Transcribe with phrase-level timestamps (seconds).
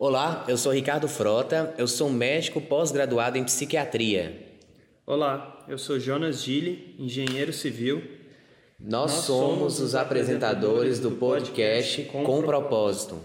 [0.00, 4.46] Olá, eu sou Ricardo Frota, eu sou médico pós-graduado em psiquiatria.
[5.04, 8.00] Olá, eu sou Jonas Gille, engenheiro civil.
[8.78, 13.18] Nós, Nós somos os apresentadores do podcast Com, Com Propósito.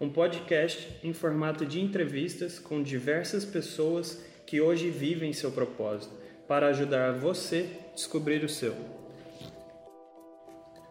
[0.00, 6.12] Um podcast em formato de entrevistas com diversas pessoas que hoje vivem seu propósito,
[6.48, 8.74] para ajudar você a descobrir o seu.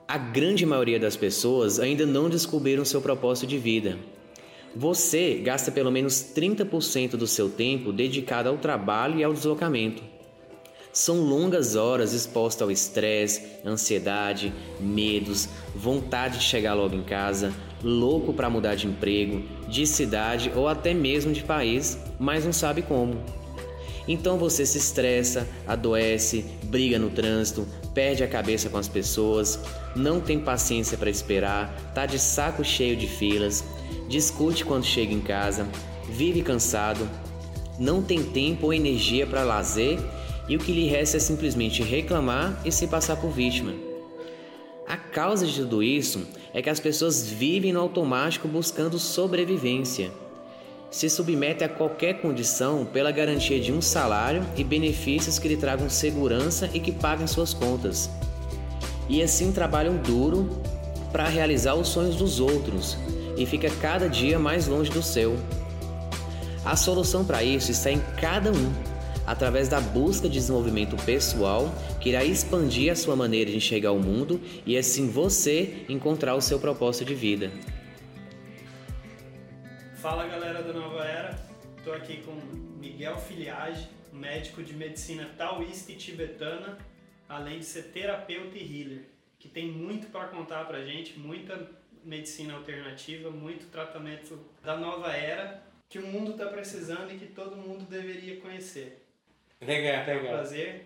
[0.07, 3.97] A grande maioria das pessoas ainda não descobriram seu propósito de vida.
[4.79, 10.04] Você gasta pelo menos 30% do seu tempo dedicado ao trabalho e ao deslocamento.
[10.93, 17.51] São longas horas expostas ao estresse, ansiedade, medos, vontade de chegar logo em casa,
[17.83, 22.83] louco para mudar de emprego, de cidade ou até mesmo de país, mas não sabe
[22.83, 23.19] como.
[24.07, 29.59] Então você se estressa, adoece, briga no trânsito, perde a cabeça com as pessoas,
[29.97, 33.64] não tem paciência para esperar, tá de saco cheio de filas,
[34.08, 35.67] discute quando chega em casa,
[36.08, 37.09] vive cansado,
[37.80, 39.99] não tem tempo ou energia para lazer
[40.47, 43.73] e o que lhe resta é simplesmente reclamar e se passar por vítima.
[44.88, 50.11] A causa de tudo isso é que as pessoas vivem no automático buscando sobrevivência.
[50.89, 55.89] Se submetem a qualquer condição pela garantia de um salário e benefícios que lhe tragam
[55.89, 58.09] segurança e que paguem suas contas.
[59.09, 60.61] E assim trabalham duro
[61.11, 62.97] para realizar os sonhos dos outros
[63.38, 65.38] e fica cada dia mais longe do seu.
[66.66, 68.73] A solução para isso está em cada um,
[69.25, 73.99] através da busca de desenvolvimento pessoal que irá expandir a sua maneira de enxergar o
[73.99, 77.52] mundo e assim você encontrar o seu propósito de vida.
[79.95, 81.39] Fala galera da Nova Era,
[81.77, 82.33] estou aqui com
[82.80, 86.77] Miguel Filiage, médico de medicina taoísta e tibetana,
[87.28, 89.03] além de ser terapeuta e healer,
[89.39, 91.70] que tem muito para contar para gente, muita
[92.03, 97.55] medicina alternativa, muito tratamento da nova era que o mundo está precisando e que todo
[97.55, 99.05] mundo deveria conhecer.
[99.61, 100.33] Legal, legal.
[100.33, 100.86] Prazer.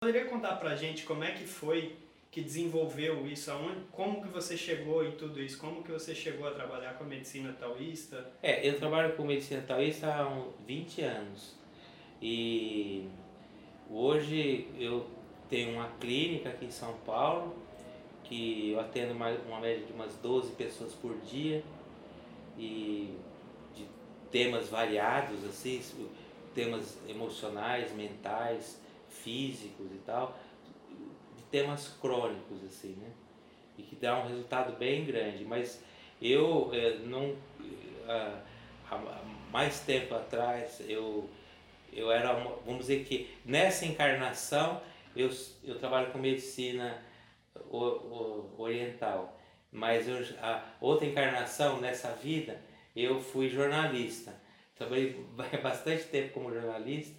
[0.00, 1.96] Poderia contar pra gente como é que foi
[2.30, 3.50] que desenvolveu isso?
[3.50, 5.58] Aonde, como que você chegou em tudo isso?
[5.58, 8.32] Como que você chegou a trabalhar com a medicina taoísta?
[8.42, 11.54] É, eu trabalho com medicina taoísta há uns 20 anos.
[12.20, 13.06] E
[13.90, 15.06] hoje eu
[15.52, 17.54] tenho uma clínica aqui em São Paulo
[18.24, 21.62] que eu atendo uma, uma média de umas 12 pessoas por dia
[22.56, 23.14] e
[23.76, 23.86] de
[24.30, 25.82] temas variados, assim,
[26.54, 28.80] temas emocionais, mentais,
[29.10, 30.38] físicos e tal,
[31.36, 33.10] de temas crônicos, assim, né?
[33.76, 35.44] E que dá um resultado bem grande.
[35.44, 35.84] Mas
[36.20, 37.36] eu é, não.
[38.08, 38.40] Ah,
[38.90, 41.28] há mais tempo atrás eu,
[41.92, 44.80] eu era, uma, vamos dizer que nessa encarnação
[45.14, 45.30] eu,
[45.62, 47.02] eu trabalho com medicina
[47.70, 49.38] o, o, oriental.
[49.70, 52.60] Mas eu, a outra encarnação nessa vida,
[52.94, 54.34] eu fui jornalista.
[54.76, 55.24] Trabalhei
[55.62, 57.16] bastante tempo como jornalista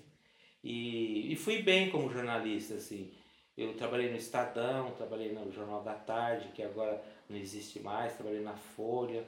[0.63, 3.11] e, e fui bem como jornalista, assim.
[3.55, 8.41] Eu trabalhei no Estadão, trabalhei no Jornal da Tarde, que agora não existe mais, trabalhei
[8.41, 9.23] na Folha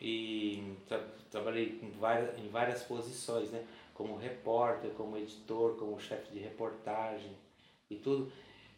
[0.00, 0.98] e tra
[1.30, 3.64] trabalhei em várias, em várias posições, né?
[3.94, 7.32] Como repórter, como editor, como chefe de reportagem
[7.90, 8.30] e tudo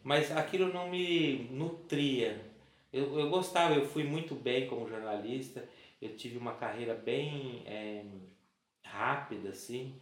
[0.03, 2.43] mas aquilo não me nutria.
[2.91, 5.67] Eu, eu gostava, eu fui muito bem como jornalista,
[6.01, 8.03] eu tive uma carreira bem é,
[8.83, 9.93] rápida, assim,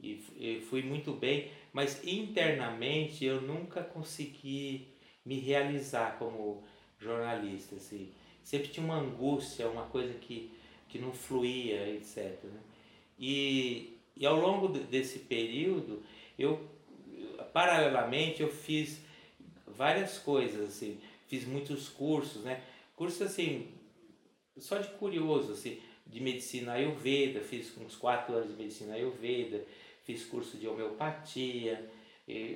[0.00, 4.88] e, e fui muito bem, mas internamente eu nunca consegui
[5.24, 6.62] me realizar como
[6.98, 8.12] jornalista, assim.
[8.42, 10.50] Sempre tinha uma angústia, uma coisa que,
[10.88, 12.44] que não fluía, etc.
[12.44, 12.60] Né?
[13.18, 16.02] E, e ao longo desse período,
[16.38, 16.66] eu,
[17.52, 19.00] paralelamente, eu fiz
[19.66, 22.62] várias coisas, assim, fiz muitos cursos, né?
[22.96, 23.68] Cursos assim,
[24.56, 29.64] só de curioso, assim, de medicina ayurveda, fiz uns quatro anos de medicina ayurveda,
[30.04, 31.88] fiz curso de homeopatia,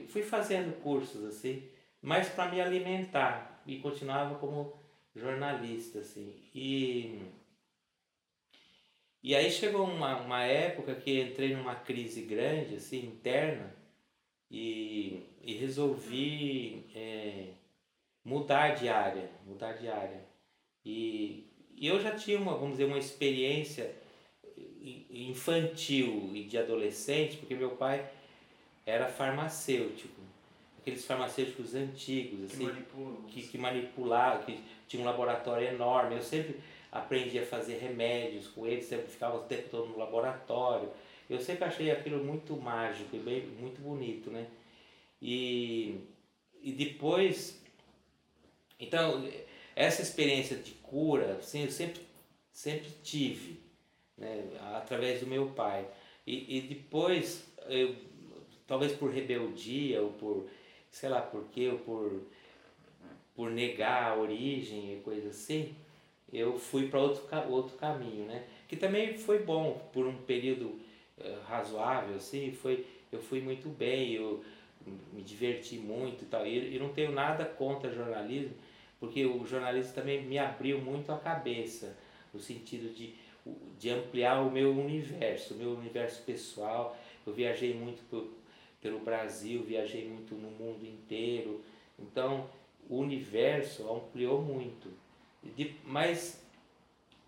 [0.08, 1.68] fui fazendo cursos assim,
[2.00, 3.62] mas para me alimentar.
[3.66, 4.72] E continuava como
[5.14, 6.34] jornalista assim.
[6.54, 7.20] E
[9.22, 13.81] e aí chegou uma, uma época que entrei numa crise grande assim interna
[14.52, 17.46] e, e resolvi é,
[18.22, 20.20] mudar de área, mudar de área.
[20.84, 23.90] E, e eu já tinha uma, vamos dizer, uma experiência
[25.10, 28.06] infantil e de adolescente, porque meu pai
[28.84, 30.20] era farmacêutico,
[30.78, 32.68] aqueles farmacêuticos antigos, assim,
[33.28, 36.16] que, que manipulavam, que tinha um laboratório enorme.
[36.16, 36.56] Eu sempre
[36.90, 40.90] aprendi a fazer remédios com eles, sempre ficava o tempo todo no laboratório.
[41.34, 44.46] Eu sempre achei aquilo muito mágico e bem, muito bonito, né?
[45.20, 46.00] E,
[46.62, 47.62] e depois,
[48.78, 49.24] então,
[49.76, 52.02] essa experiência de cura, assim, eu sempre,
[52.52, 53.60] sempre tive.
[54.16, 54.44] né,
[54.76, 55.86] através do meu pai.
[56.26, 57.96] E, e depois, eu,
[58.66, 60.48] talvez por rebeldia ou por,
[60.90, 62.22] sei lá por quê, ou por,
[63.34, 65.74] por negar a origem e coisa assim,
[66.32, 68.44] eu fui para outro, outro caminho, né?
[68.68, 70.80] Que também foi bom por um período
[71.46, 74.42] razoável, assim, foi, eu fui muito bem, eu
[75.12, 76.46] me diverti muito e tal.
[76.46, 78.54] E, e não tenho nada contra jornalismo,
[78.98, 81.96] porque o jornalismo também me abriu muito a cabeça,
[82.32, 83.14] no sentido de,
[83.78, 86.96] de ampliar o meu universo, o meu universo pessoal.
[87.26, 88.02] Eu viajei muito
[88.80, 91.62] pelo Brasil, viajei muito no mundo inteiro.
[91.98, 92.48] Então,
[92.88, 94.88] o universo ampliou muito.
[95.56, 96.42] De, mas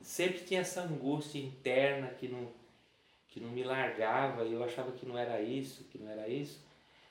[0.01, 2.49] sempre tinha essa angústia interna que não,
[3.35, 6.65] que não me largava, e eu achava que não era isso, que não era isso.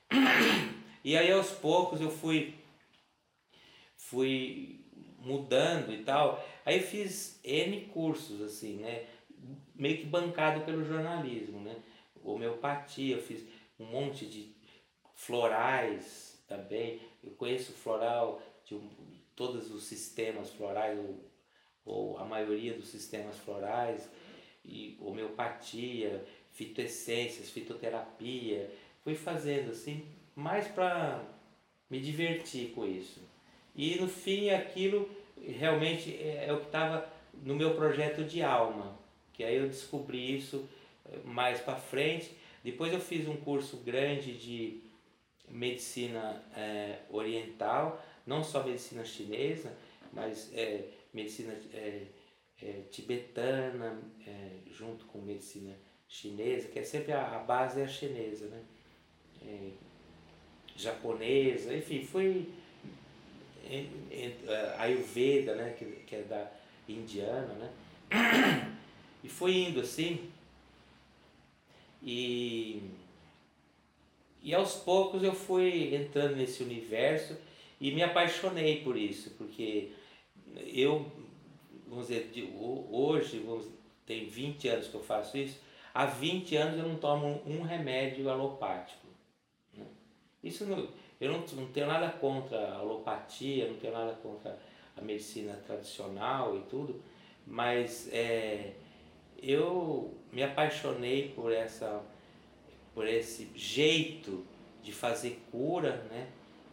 [1.06, 2.56] E aí aos poucos eu fui
[3.98, 4.80] fui
[5.20, 6.42] mudando e tal.
[6.66, 9.06] Aí fiz N cursos assim, né?
[9.75, 11.75] Meio que bancado pelo jornalismo, né?
[12.24, 13.46] Homeopatia, eu fiz
[13.78, 14.56] um monte de
[15.14, 17.02] florais também.
[17.22, 18.90] Eu conheço floral de um,
[19.36, 21.20] todos os sistemas florais, ou,
[21.84, 24.10] ou a maioria dos sistemas florais,
[25.00, 28.69] homeopatia, fitoessências, fitoterapia.
[29.04, 30.06] Fui fazendo assim,
[30.36, 31.24] mais para
[31.89, 33.21] me divertir com isso.
[33.75, 35.10] E no fim aquilo
[35.42, 37.07] realmente é, é o que estava
[37.42, 38.98] no meu projeto de alma,
[39.33, 40.68] que aí eu descobri isso
[41.06, 42.31] eh, mais para frente.
[42.63, 44.81] Depois eu fiz um curso grande de
[45.50, 49.75] medicina é, oriental, não só medicina chinesa,
[50.12, 52.04] mas é, medicina é,
[52.89, 54.01] tibetana,
[54.71, 55.75] junto com medicina
[56.07, 58.62] chinesa, que é sempre a, a base é a chinesa, né?
[60.75, 62.50] japonesa, enfim, fui
[63.69, 66.51] em, em, uh, Ayurveda, né, que, que é da
[66.88, 67.71] indiana, né?
[69.24, 70.30] E foi indo assim.
[72.01, 72.81] E,
[74.42, 77.38] e aos poucos eu fui entrando nesse universo
[77.80, 79.92] e me apaixonei por isso, porque
[80.68, 81.10] eu,
[81.94, 83.68] vamos dizer, de, hoje, vamos,
[84.06, 85.60] tem 20 anos que eu faço isso,
[85.94, 89.04] há 20 anos eu não tomo um remédio alopático.
[90.44, 90.90] Isso não,
[91.22, 94.60] eu não, não tenho nada contra a alopatia, não tenho nada contra
[94.98, 97.01] a medicina tradicional e tudo,
[97.48, 98.74] mas é,
[99.42, 102.04] eu me apaixonei por essa
[102.94, 104.46] por esse jeito
[104.84, 106.28] de fazer cura, né?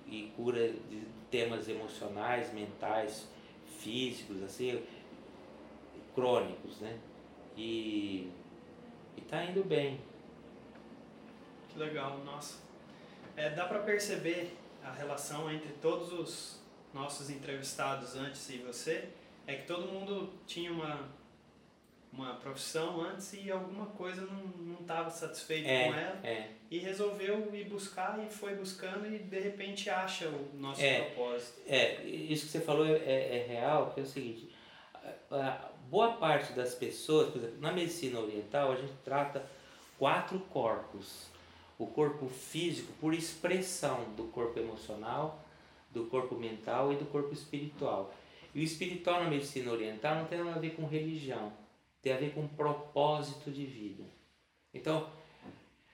[0.06, 3.26] E cura de temas emocionais, mentais,
[3.78, 4.82] físicos, assim,
[6.20, 6.98] crônicos, né?
[7.56, 8.30] E,
[9.16, 9.98] e tá indo bem.
[11.70, 12.58] Que legal, nossa.
[13.36, 16.60] É, dá para perceber a relação entre todos os
[16.92, 19.08] nossos entrevistados antes e você,
[19.46, 21.08] é que todo mundo tinha uma,
[22.12, 26.50] uma profissão antes e alguma coisa não estava satisfeito é, com ela é.
[26.70, 31.62] e resolveu ir buscar e foi buscando e de repente acha o nosso é, propósito.
[31.66, 34.50] É, isso que você falou é, é real, que é o seguinte,
[35.90, 39.44] boa parte das pessoas, por exemplo, na medicina oriental a gente trata
[39.98, 41.30] quatro corpos
[41.80, 45.42] o corpo físico por expressão do corpo emocional,
[45.90, 48.14] do corpo mental e do corpo espiritual.
[48.54, 51.50] E o espiritual na medicina oriental não tem nada a ver com religião,
[52.02, 54.04] tem a ver com propósito de vida.
[54.74, 55.08] Então,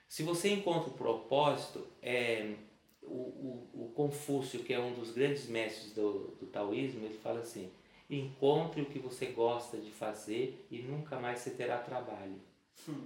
[0.08, 2.54] se você encontra o propósito, é,
[3.00, 7.40] o, o, o, Confúcio, que é um dos grandes mestres do, do taoísmo, ele fala
[7.40, 7.70] assim:
[8.08, 12.40] encontre o que você gosta de fazer e nunca mais você terá trabalho.
[12.88, 13.04] Hum.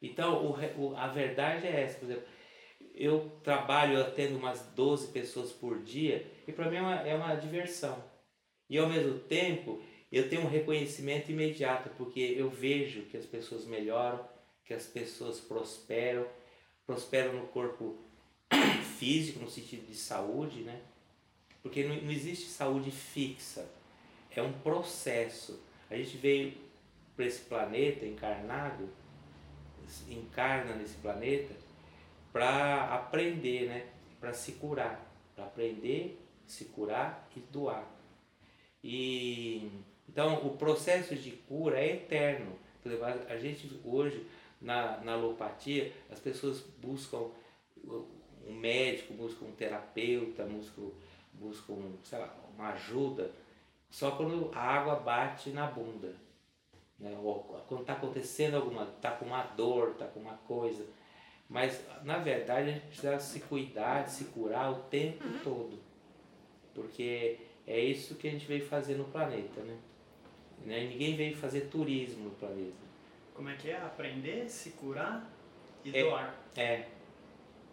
[0.00, 0.44] Então,
[0.76, 2.24] o, a verdade é essa, por exemplo,
[2.94, 7.34] eu trabalho atendo umas 12 pessoas por dia e para mim é uma, é uma
[7.34, 8.02] diversão.
[8.68, 13.64] E ao mesmo tempo, eu tenho um reconhecimento imediato, porque eu vejo que as pessoas
[13.64, 14.26] melhoram,
[14.64, 16.26] que as pessoas prosperam,
[16.86, 17.96] prosperam no corpo
[18.98, 20.80] físico, no sentido de saúde, né?
[21.62, 23.68] Porque não, não existe saúde fixa,
[24.40, 25.62] é um processo.
[25.90, 26.54] A gente veio
[27.14, 28.88] para esse planeta encarnado
[30.08, 31.54] encarna nesse planeta
[32.32, 33.86] para aprender, né?
[34.20, 37.84] Para se curar, para aprender, se curar e doar.
[38.82, 39.70] E
[40.08, 42.58] então o processo de cura é eterno.
[43.28, 44.26] A gente hoje
[44.60, 47.30] na, na alopatia as pessoas buscam
[48.46, 50.90] um médico, buscam um terapeuta, buscam,
[51.34, 51.74] buscam
[52.12, 53.30] lá, uma ajuda
[53.92, 56.20] só quando a água bate na bunda
[57.02, 57.18] né?
[57.22, 60.86] Ou quando está acontecendo alguma, está com uma dor, está com uma coisa.
[61.48, 65.38] Mas na verdade a gente precisa se cuidar, se curar o tempo uhum.
[65.42, 65.78] todo.
[66.72, 69.76] Porque é isso que a gente veio fazer no planeta, né?
[70.64, 70.84] né?
[70.84, 72.82] Ninguém veio fazer turismo no planeta.
[73.34, 73.76] como é que é?
[73.76, 75.28] Aprender, se curar
[75.84, 76.02] e É.
[76.04, 76.34] doar.
[76.56, 76.86] É,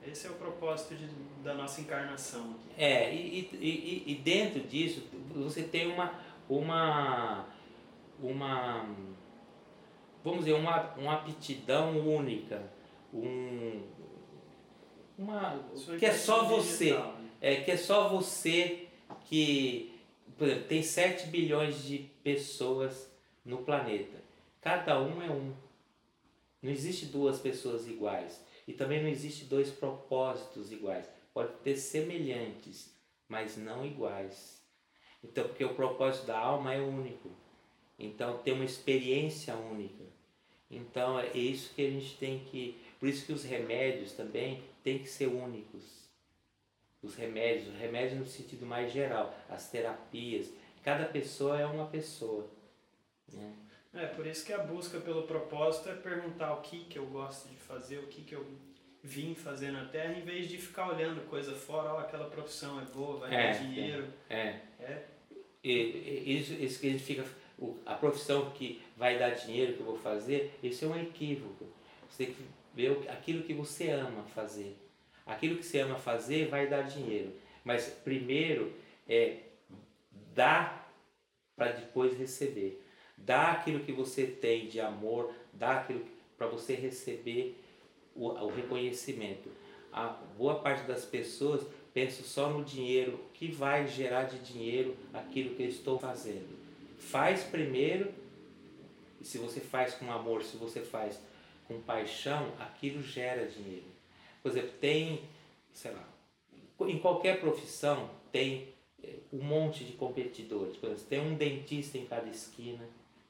[0.05, 1.07] Esse é o propósito de-
[1.43, 2.69] da nossa encarnação aqui.
[2.81, 5.03] É, e, e, e, dentro disso
[5.33, 6.13] você tem uma,
[6.47, 7.45] uma,
[8.21, 8.95] uma
[10.23, 12.71] vamos dizer, uma, uma aptidão única,
[13.13, 13.81] um,
[15.17, 15.59] uma,
[15.97, 17.13] que é só você, né?
[17.41, 18.87] é, que é só você
[19.25, 19.93] que,
[20.37, 23.11] por exemplo, tem 7 bilhões de pessoas
[23.43, 24.17] no planeta,
[24.61, 25.53] cada um é um,
[26.61, 28.47] não existe duas pessoas iguais.
[28.69, 31.09] E também não existe dois propósitos iguais.
[31.33, 32.93] Pode ter semelhantes,
[33.27, 34.61] mas não iguais.
[35.23, 37.31] Então, porque o propósito da alma é único.
[37.97, 40.03] Então, tem uma experiência única.
[40.69, 42.79] Então, é isso que a gente tem que.
[42.99, 46.07] Por isso que os remédios também têm que ser únicos.
[47.01, 50.47] Os remédios, os remédios no sentido mais geral, as terapias.
[50.83, 52.47] Cada pessoa é uma pessoa.
[53.33, 53.51] Né?
[53.93, 57.47] É, por isso que a busca pelo propósito é perguntar o que, que eu gosto
[57.49, 58.45] de fazer, o que, que eu
[59.03, 62.85] vim fazer na Terra, em vez de ficar olhando coisa fora, ó, aquela profissão é
[62.85, 64.07] boa, vai É, dar dinheiro.
[64.29, 64.59] É.
[64.79, 65.03] É.
[65.63, 67.25] E, e- isso, isso que a gente fica.
[67.57, 71.65] o- A profissão que vai dar dinheiro que eu vou fazer, isso é um equívoco.
[72.09, 72.43] Você tem que
[72.75, 74.77] ver aquilo que você ama fazer.
[75.25, 77.33] Aquilo que você ama fazer vai dar dinheiro.
[77.63, 78.71] Mas primeiro
[79.07, 79.37] é
[80.33, 80.89] dar
[81.55, 82.81] para depois receber.
[83.25, 86.05] Dá aquilo que você tem de amor, dá aquilo
[86.37, 87.61] para você receber
[88.15, 89.49] o, o reconhecimento.
[89.91, 90.07] A
[90.37, 95.55] boa parte das pessoas pensa só no dinheiro, o que vai gerar de dinheiro aquilo
[95.55, 96.57] que eu estou fazendo.
[96.97, 98.11] Faz primeiro,
[99.19, 101.19] e se você faz com amor, se você faz
[101.67, 103.85] com paixão, aquilo gera dinheiro.
[104.41, 105.21] Por exemplo, tem,
[105.73, 106.07] sei lá,
[106.81, 108.69] em qualquer profissão tem
[109.03, 110.77] eh, um monte de competidores.
[110.77, 112.87] Por exemplo, tem um dentista em cada esquina,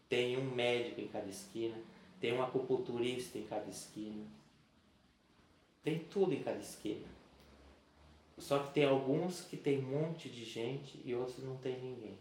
[0.10, 1.78] tem um médico em cada esquina,
[2.20, 4.26] tem um acupunturista em cada esquina.
[5.84, 7.08] Tem tudo em cada esquina.
[8.38, 12.18] Só que tem alguns que tem um monte de gente e outros não tem ninguém.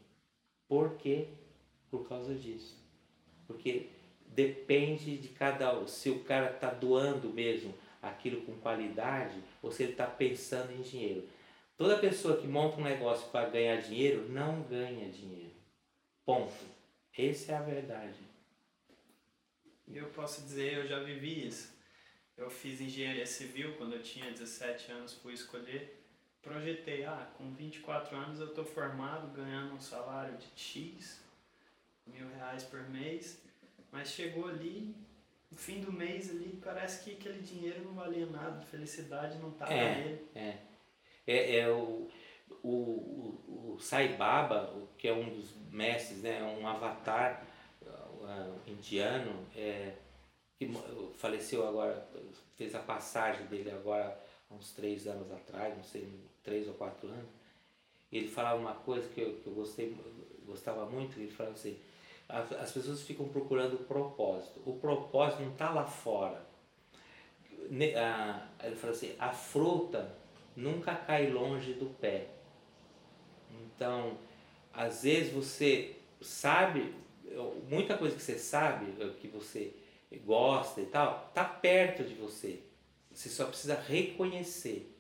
[0.69, 1.29] Por quê?
[1.91, 2.77] Por causa disso.
[3.47, 3.89] Porque
[4.27, 5.89] depende de cada um.
[5.89, 10.83] Se o cara está doando mesmo aquilo com qualidade ou se ele está pensando em
[10.83, 11.27] dinheiro.
[11.77, 15.55] Toda pessoa que monta um negócio para ganhar dinheiro não ganha dinheiro.
[16.25, 16.78] Ponto.
[17.19, 18.21] Essa é a verdade.
[19.93, 21.77] Eu posso dizer, eu já vivi isso.
[22.37, 26.01] Eu fiz engenharia civil quando eu tinha 17 anos, fui escolher.
[26.41, 31.21] Projetei, ah, com 24 anos eu estou formado, ganhando um salário de X,
[32.07, 33.43] mil reais por mês.
[33.91, 34.95] Mas chegou ali,
[35.51, 39.73] no fim do mês ali, parece que aquele dinheiro não valia nada, felicidade não estava
[39.73, 39.95] É.
[40.05, 40.27] nele.
[40.35, 40.59] É,
[41.27, 42.09] é, é o,
[42.63, 47.47] o, o, o Sai Baba, que é um dos mestres, né, um avatar
[47.83, 49.95] uh, indiano, é,
[50.59, 50.71] que
[51.17, 52.09] faleceu agora,
[52.57, 54.19] fez a passagem dele agora
[54.51, 56.09] há uns três anos atrás, não sei,
[56.43, 57.29] três ou quatro anos.
[58.11, 59.97] Ele falava uma coisa que eu, que eu gostei,
[60.47, 61.79] gostava muito, ele falava assim,
[62.29, 64.61] as, as pessoas ficam procurando o propósito.
[64.67, 66.47] O propósito não está lá fora.
[67.97, 70.15] Ah, ele fala assim, a fruta
[70.57, 72.29] nunca cai longe do pé.
[73.53, 74.19] Então,
[74.73, 76.95] às vezes você sabe,
[77.69, 78.87] muita coisa que você sabe,
[79.21, 79.73] que você
[80.25, 82.61] gosta e tal, tá perto de você.
[83.13, 84.95] Você só precisa reconhecer.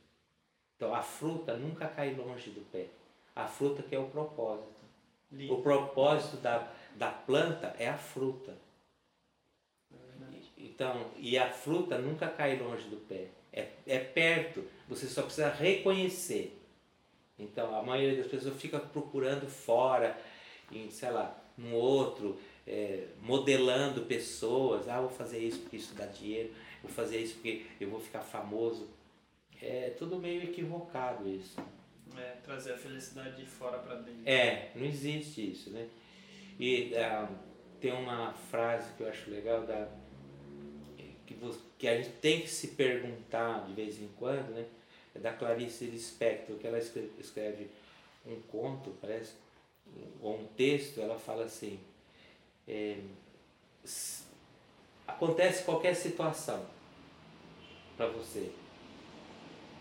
[0.76, 2.86] Então, a fruta nunca cai longe do pé.
[3.34, 4.78] A fruta que é o propósito.
[5.30, 5.54] Lindo.
[5.54, 8.56] O propósito da, da planta é a fruta.
[10.56, 13.28] Então, e a fruta nunca cai longe do pé.
[13.52, 16.57] É, é perto, você só precisa reconhecer.
[17.38, 20.18] Então, a maioria das pessoas fica procurando fora,
[20.72, 24.88] em, sei lá, um outro, é, modelando pessoas.
[24.88, 26.50] Ah, vou fazer isso porque isso dá dinheiro,
[26.82, 28.88] vou fazer isso porque eu vou ficar famoso.
[29.62, 31.56] É tudo meio equivocado isso.
[32.16, 34.22] É, trazer a felicidade de fora para dentro.
[34.24, 35.86] É, não existe isso, né?
[36.58, 37.28] E ah,
[37.80, 39.88] tem uma frase que eu acho legal da
[41.26, 44.64] que, vo- que a gente tem que se perguntar de vez em quando, né?
[45.18, 47.68] É da Clarice Lispector, que ela escreve,
[48.24, 49.32] um conto, parece,
[50.22, 51.80] ou um texto, ela fala assim,
[52.66, 52.98] é,
[55.06, 56.64] acontece qualquer situação
[57.96, 58.52] para você,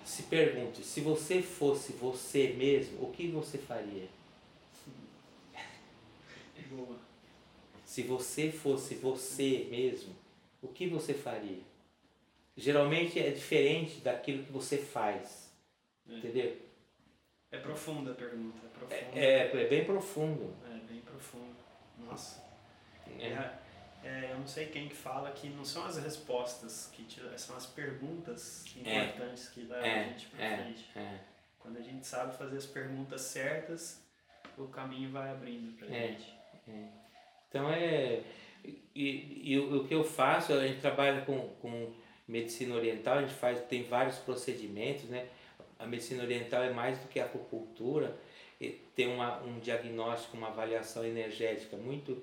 [0.04, 4.08] se pergunte, se você fosse você mesmo, o que você faria?
[6.70, 6.98] Boa.
[7.86, 10.16] Se você fosse você mesmo,
[10.62, 11.62] o que você faria?
[12.58, 15.54] Geralmente é diferente daquilo que você faz,
[16.08, 16.58] entendeu?
[17.52, 19.20] É profunda a pergunta, é profunda.
[19.20, 20.56] É, é bem profundo.
[20.66, 21.56] É, bem profundo.
[22.00, 22.44] Nossa.
[23.06, 23.60] né?
[24.04, 27.22] É, é, eu não sei quem que fala que não são as respostas, que te,
[27.38, 29.52] são as perguntas importantes é.
[29.54, 30.00] que levam é.
[30.00, 30.58] a gente para é.
[30.58, 30.90] frente.
[30.96, 31.20] É.
[31.60, 34.02] Quando a gente sabe fazer as perguntas certas,
[34.58, 36.08] o caminho vai abrindo para é.
[36.08, 36.38] gente.
[37.48, 38.24] Então é
[38.96, 41.94] e, e o, o, que eu faço, a gente trabalha com, com
[42.28, 45.28] medicina oriental, a gente faz tem vários procedimentos, né?
[45.80, 48.18] A medicina oriental é mais do que a acupuntura,
[48.96, 52.22] tem uma, um diagnóstico, uma avaliação energética muito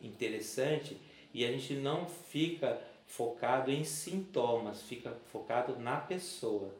[0.00, 0.96] interessante
[1.32, 6.74] e a gente não fica focado em sintomas, fica focado na pessoa.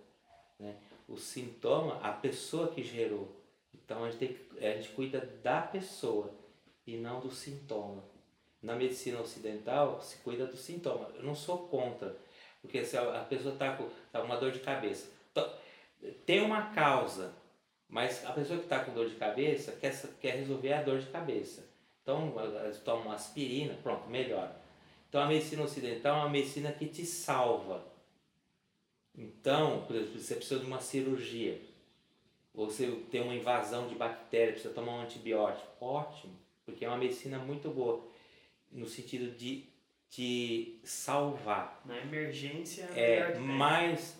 [0.59, 0.75] Né?
[1.07, 3.29] O sintoma, a pessoa que gerou.
[3.75, 6.33] Então a gente, tem, a gente cuida da pessoa
[6.87, 8.03] e não do sintoma.
[8.63, 11.11] Na medicina ocidental se cuida do sintoma.
[11.15, 12.17] Eu não sou contra,
[12.67, 15.09] porque se a pessoa está com, tá uma dor de cabeça,
[16.27, 17.33] tem uma causa,
[17.89, 21.07] mas a pessoa que está com dor de cabeça quer, quer resolver a dor de
[21.07, 21.65] cabeça.
[22.03, 24.55] Então, elas tomam aspirina, pronto, melhora.
[25.09, 27.85] Então, a medicina ocidental é uma medicina que te salva.
[29.17, 31.61] Então, por exemplo, você precisa de uma cirurgia,
[32.53, 35.67] ou você tem uma invasão de bactéria, precisa tomar um antibiótico.
[35.81, 38.07] Ótimo, porque é uma medicina muito boa,
[38.73, 39.65] no sentido de
[40.17, 41.83] te salvar.
[41.85, 44.19] Na emergência, é, mas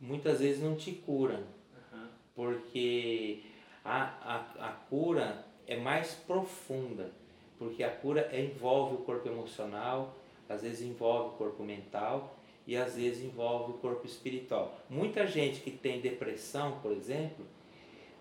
[0.00, 1.46] muitas vezes não te cura,
[1.92, 2.08] uhum.
[2.34, 3.44] porque
[3.84, 7.12] a, a, a cura é mais profunda,
[7.56, 12.36] porque a cura envolve o corpo emocional, às vezes envolve o corpo mental
[12.66, 14.76] e às vezes envolve o corpo espiritual.
[14.90, 17.46] Muita gente que tem depressão, por exemplo,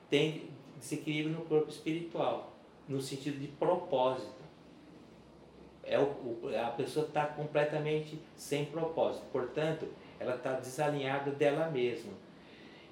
[0.08, 2.56] tem desequilíbrio no corpo espiritual,
[2.88, 4.41] no sentido de propósito.
[5.92, 9.88] É o, a pessoa está completamente sem propósito, portanto,
[10.20, 12.14] ela está desalinhada dela mesma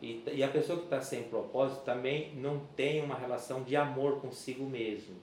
[0.02, 4.22] e, e a pessoa que está sem propósito também não tem uma relação de amor
[4.22, 5.16] consigo mesmo.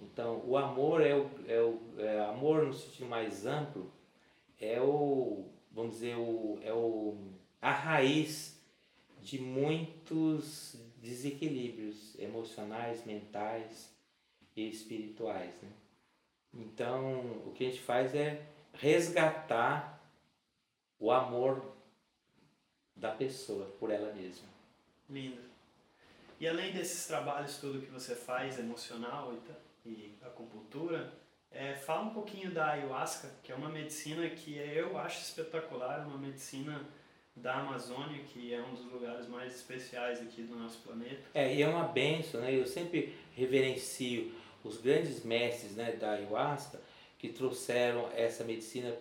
[0.00, 3.90] Então, o amor é o, é o é amor no sentido mais amplo,
[4.60, 7.16] é o, vamos dizer, o, é o,
[7.60, 8.60] a raiz
[9.20, 13.92] de muitos desequilíbrios emocionais, mentais
[14.56, 15.60] e espirituais.
[15.60, 15.68] Né?
[16.52, 20.00] Então, o que a gente faz é resgatar
[20.98, 21.62] o amor
[22.96, 24.48] da pessoa por ela mesma.
[25.08, 25.40] Lindo.
[26.40, 29.34] E além desses trabalhos tudo que você faz, emocional
[29.84, 31.12] e, e acupuntura,
[31.50, 36.18] é, fala um pouquinho da ayahuasca, que é uma medicina que eu acho espetacular, uma
[36.18, 36.86] medicina
[37.34, 41.22] da Amazônia, que é um dos lugares mais especiais aqui do nosso planeta.
[41.34, 42.54] É, e é uma benção, né?
[42.54, 44.32] Eu sempre reverencio
[44.64, 46.80] os grandes mestres né, da ayahuasca
[47.18, 48.94] que trouxeram essa medicina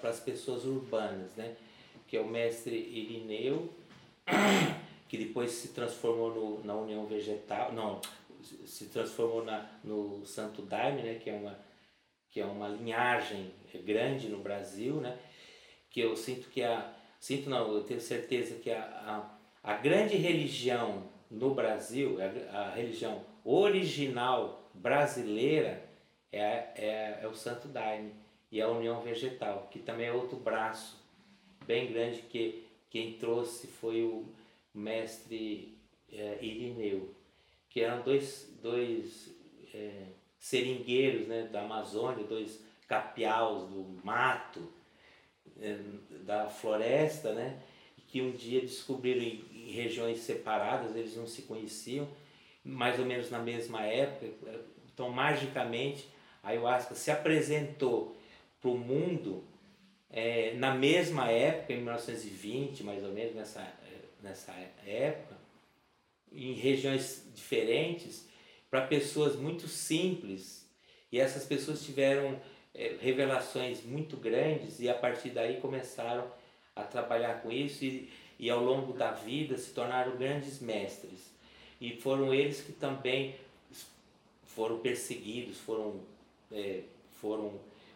[0.00, 1.56] para as pessoas urbanas, né?
[2.06, 3.72] que é o mestre Irineu,
[5.08, 8.00] que depois se transformou no, na União Vegetal, não,
[8.64, 11.66] se transformou na, no Santo Daime, né, que é uma
[12.28, 13.50] que é uma linhagem
[13.82, 15.18] grande no Brasil, né,
[15.88, 18.82] que eu sinto que a sinto não, eu tenho certeza que a,
[19.64, 22.18] a, a grande religião no Brasil,
[22.52, 25.82] a, a religião original brasileira
[26.32, 28.12] é, é, é o Santo Daime
[28.50, 31.04] e a União Vegetal, que também é outro braço
[31.66, 34.24] bem grande que quem trouxe foi o
[34.72, 35.76] mestre
[36.12, 37.14] é, Irineu,
[37.68, 39.34] que eram dois, dois
[39.74, 40.04] é,
[40.38, 44.72] seringueiros né, da Amazônia, dois capiaus do mato,
[45.60, 45.78] é,
[46.22, 47.60] da floresta, né,
[48.06, 49.22] que um dia descobriram
[49.66, 52.08] em, regiões separadas, eles não se conheciam,
[52.64, 54.26] mais ou menos na mesma época,
[54.92, 56.08] então magicamente
[56.42, 58.16] a ayahuasca se apresentou
[58.60, 59.44] para o mundo
[60.10, 63.72] é, na mesma época, em 1920, mais ou menos, nessa,
[64.22, 64.52] nessa
[64.86, 65.36] época,
[66.32, 68.26] em regiões diferentes,
[68.70, 70.66] para pessoas muito simples,
[71.10, 72.40] e essas pessoas tiveram
[72.74, 76.30] é, revelações muito grandes e a partir daí começaram
[76.74, 77.84] a trabalhar com isso.
[77.84, 81.34] E, e ao longo da vida se tornaram grandes mestres.
[81.80, 83.34] E foram eles que também
[84.46, 86.00] foram perseguidos, foram,
[86.50, 86.82] é,
[87.20, 87.52] foram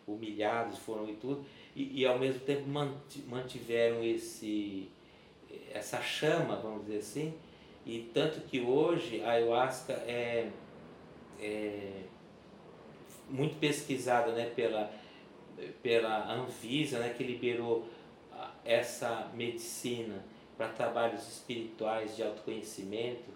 [0.06, 2.64] humilhados, foram e tudo, e, e ao mesmo tempo
[3.28, 4.88] mantiveram esse,
[5.72, 7.34] essa chama, vamos dizer assim,
[7.86, 10.50] e tanto que hoje a ayahuasca é,
[11.40, 12.02] é
[13.28, 14.92] muito pesquisada né, pela,
[15.82, 17.88] pela Anvisa, né, que liberou
[18.64, 20.22] essa medicina
[20.60, 23.30] para trabalhos espirituais de autoconhecimento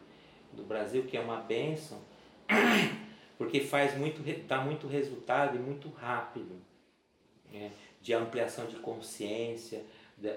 [0.52, 1.98] do Brasil, que é uma benção,
[3.38, 6.60] porque faz muito, dá muito resultado e muito rápido.
[7.50, 7.70] Né?
[8.04, 9.82] de ampliação de consciência,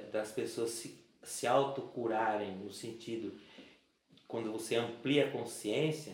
[0.10, 3.38] das pessoas se, se autocurarem, no sentido,
[4.26, 6.13] quando você amplia a consciência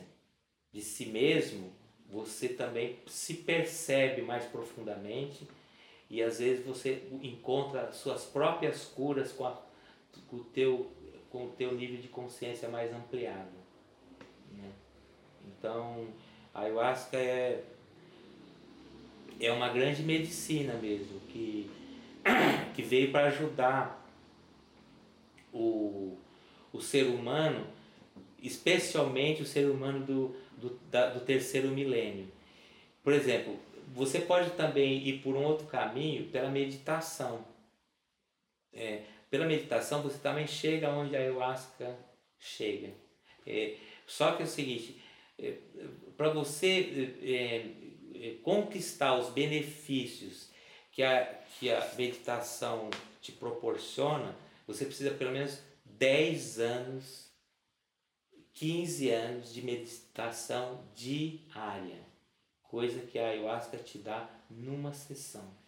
[0.72, 1.72] de si mesmo,
[2.10, 5.48] você também se percebe mais profundamente
[6.10, 9.62] e às vezes você encontra suas próprias curas com, a,
[10.30, 10.92] com, o, teu,
[11.30, 13.52] com o teu nível de consciência mais ampliado.
[14.52, 14.72] Né?
[15.48, 16.08] Então,
[16.54, 17.64] a ayahuasca é,
[19.40, 21.70] é uma grande medicina mesmo, que,
[22.76, 24.04] que veio para ajudar
[25.52, 26.18] o,
[26.72, 27.66] o ser humano,
[28.42, 32.28] especialmente o ser humano do, do, da, do terceiro milênio.
[33.04, 33.58] Por exemplo,
[33.94, 37.46] você pode também ir por um outro caminho pela meditação.
[38.74, 41.98] É, pela meditação você também chega onde a ayahuasca
[42.38, 42.94] chega.
[43.48, 45.02] É, só que é o seguinte,
[45.40, 45.58] é,
[46.16, 50.52] para você é, é, conquistar os benefícios
[50.92, 51.26] que a,
[51.58, 52.92] que a meditação
[53.24, 54.36] te proporciona,
[54.68, 57.32] você precisa pelo menos 10 anos,
[58.54, 62.06] 15 anos de meditação diária,
[62.62, 65.63] coisa que a ayahuasca te dá numa sessão.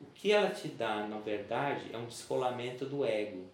[0.00, 3.46] O que ela te dá, na verdade, é um descolamento do ego.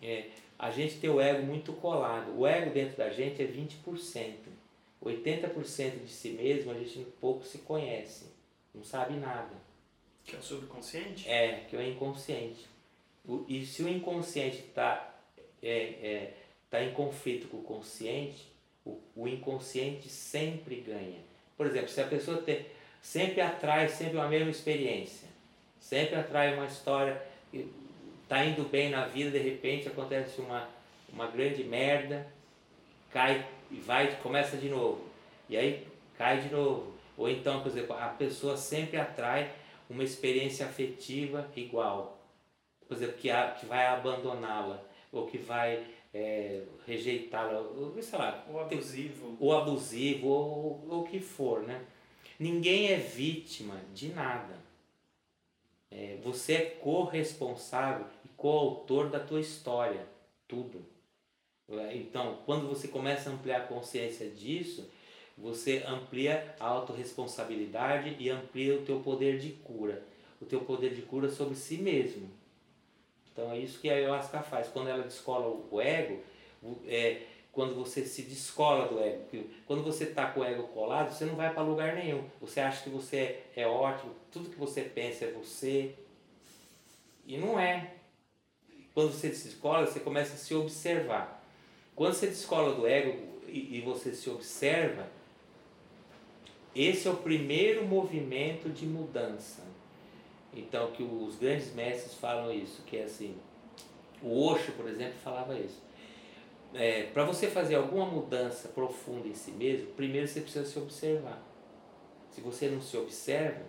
[0.00, 2.38] É, a gente tem o ego muito colado.
[2.38, 4.52] O ego dentro da gente é 20%.
[5.04, 8.26] 80% de si mesmo a gente pouco se conhece,
[8.72, 9.50] não sabe nada.
[10.24, 11.28] Que é o subconsciente?
[11.28, 12.68] É, que é o inconsciente.
[13.26, 15.12] O, e se o inconsciente está
[15.60, 16.34] é, é,
[16.70, 18.48] tá em conflito com o consciente,
[18.84, 21.18] o, o inconsciente sempre ganha.
[21.56, 22.64] Por exemplo, se a pessoa tem,
[23.02, 25.28] sempre atrai sempre a mesma experiência,
[25.78, 27.20] sempre atrai uma história,
[28.22, 30.66] está indo bem na vida, de repente acontece uma,
[31.12, 32.26] uma grande merda,
[33.10, 35.04] cai e vai começa de novo.
[35.50, 35.86] E aí
[36.16, 36.94] cai de novo.
[37.18, 39.50] Ou então, por exemplo, a pessoa sempre atrai
[39.90, 42.22] uma experiência afetiva igual
[42.92, 48.44] por exemplo, que, a, que vai abandoná-la, ou que vai é, rejeitá-la, ou sei lá.
[48.50, 49.36] O abusivo.
[49.40, 51.80] O abusivo, ou, ou o que for, né?
[52.42, 54.56] Ninguém é vítima de nada.
[55.88, 60.04] É, você é corresponsável e coautor da tua história,
[60.48, 60.84] tudo.
[61.92, 64.90] Então, quando você começa a ampliar a consciência disso,
[65.38, 70.02] você amplia a autorresponsabilidade e amplia o teu poder de cura.
[70.40, 72.28] O teu poder de cura sobre si mesmo.
[73.32, 74.66] Então é isso que a ayahuasca faz.
[74.66, 76.20] Quando ela descola o ego,
[76.88, 79.24] é, quando você se descola do ego,
[79.66, 82.24] quando você está com o ego colado, você não vai para lugar nenhum.
[82.40, 85.94] Você acha que você é ótimo, tudo que você pensa é você.
[87.26, 87.92] E não é.
[88.94, 91.44] Quando você se descola, você começa a se observar.
[91.94, 95.06] Quando você descola do ego e, e você se observa,
[96.74, 99.62] esse é o primeiro movimento de mudança.
[100.54, 103.36] Então, que os grandes mestres falam isso, que é assim,
[104.22, 105.80] o Osho, por exemplo, falava isso.
[106.74, 111.42] É, Para você fazer alguma mudança profunda em si mesmo, primeiro você precisa se observar.
[112.30, 113.62] Se você não se observa,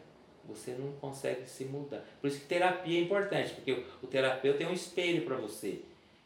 [0.46, 2.04] você não consegue se mudar.
[2.22, 5.82] Por isso que terapia é importante, porque o, terapeuta é um espelho para você.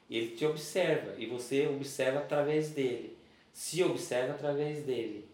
[0.10, 3.18] Ele te observa e você observa através dele.
[3.52, 5.28] Se observa através dele.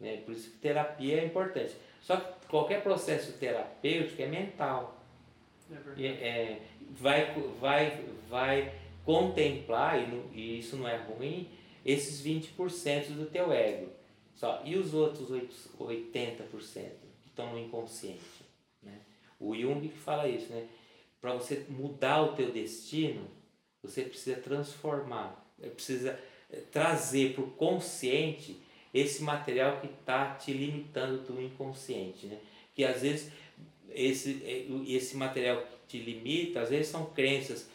[0.00, 0.22] Né?
[0.24, 1.74] Por isso que terapia é importante.
[2.02, 4.96] Só que qualquer processo terapêutico é mental.
[5.98, 6.62] É, é,
[6.98, 8.72] vai, vai, vai
[9.08, 11.48] contemplar, e, no, e, isso não é ruim,
[11.82, 13.88] esses 20% do teu ego.
[14.34, 14.60] Só.
[14.66, 16.60] E os outros 80%
[17.22, 18.44] que estão no inconsciente.
[18.82, 19.00] Né?
[19.40, 20.68] O Jung fala isso, né?
[21.22, 23.26] Para você mudar o teu destino,
[23.82, 25.42] você precisa transformar,
[25.74, 26.20] precisa
[26.52, 28.60] eh, trazer para o consciente
[28.92, 32.38] esse material que está te limitando do inconsciente, né?
[32.74, 33.32] Que às vezes
[33.88, 34.42] esse,
[34.86, 37.68] esse material que te limita, às vezes são crenças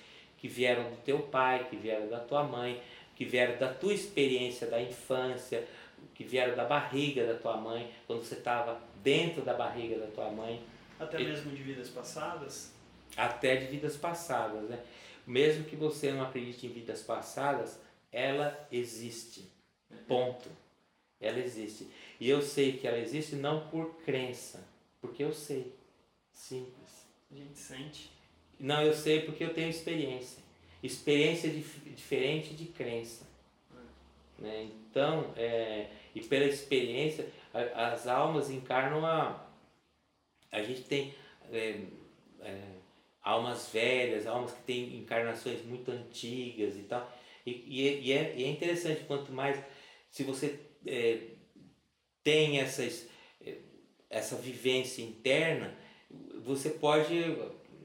[0.43, 2.84] que vieram do teu pai, que vieram da tua mãe,
[3.15, 5.65] que vieram da tua experiência da infância,
[6.13, 10.29] que vieram da barriga da tua mãe, quando você estava dentro da barriga da tua
[10.29, 10.62] mãe.
[10.99, 12.73] Até mesmo de vidas passadas?
[13.15, 14.84] Até de vidas passadas, né?
[15.25, 17.79] Mesmo que você não acredite em vidas passadas,
[18.12, 19.49] ela existe.
[20.10, 20.49] Ponto.
[21.21, 21.88] Ela existe.
[22.19, 24.62] E eu sei que ela existe não por crença,
[24.99, 25.73] porque eu sei.
[26.34, 27.08] Simples.
[27.32, 28.12] A gente sente.
[28.60, 30.42] Não, eu sei porque eu tenho experiência.
[30.82, 33.26] Experiência dif diferente de crença.
[33.72, 34.42] É.
[34.42, 34.70] Né?
[34.89, 39.48] Então, é, e pela experiência, a, as almas encarnam a.
[40.52, 41.13] A gente tem
[41.52, 41.82] é,
[42.42, 42.62] é,
[43.22, 47.12] almas velhas, almas que têm encarnações muito antigas e tal.
[47.46, 49.62] E, e, é, e, é, e é interessante, quanto mais.
[50.10, 51.20] Se você é,
[52.24, 53.10] tem essas,
[54.10, 55.76] essa vivência interna,
[56.44, 57.18] você pode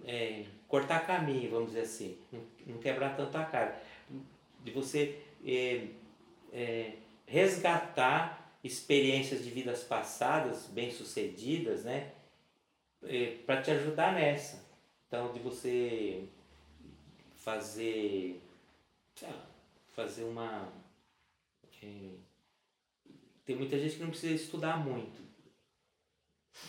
[0.05, 3.83] é, cortar caminho, vamos dizer assim, não, não quebrar tanto a cara,
[4.63, 5.89] de você é,
[6.53, 6.93] é,
[7.27, 12.13] resgatar experiências de vidas passadas bem-sucedidas, né?
[13.03, 14.67] É, para te ajudar nessa.
[15.07, 16.25] Então, de você
[17.37, 18.43] fazer,
[19.23, 19.47] lá,
[19.95, 20.71] fazer uma.
[21.83, 22.11] É,
[23.47, 25.19] tem muita gente que não precisa estudar muito.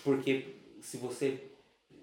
[0.03, 1.49] Porque se você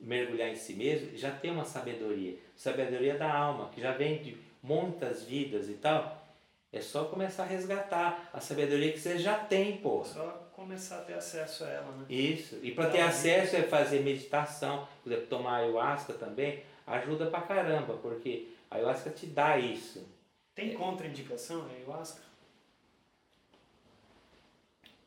[0.01, 2.37] mergulhar em si mesmo, já tem uma sabedoria.
[2.55, 6.25] Sabedoria da alma, que já vem de muitas vidas e tal.
[6.73, 10.05] É só começar a resgatar a sabedoria que você já tem, pô.
[10.05, 12.07] Só começar a ter acesso a ela, né?
[12.09, 12.59] Isso.
[12.63, 17.95] E para ter acesso é fazer meditação, por exemplo, tomar ayahuasca também, ajuda pra caramba,
[17.99, 20.07] porque a ayahuasca te dá isso.
[20.55, 22.23] Tem contraindicação a ayahuasca?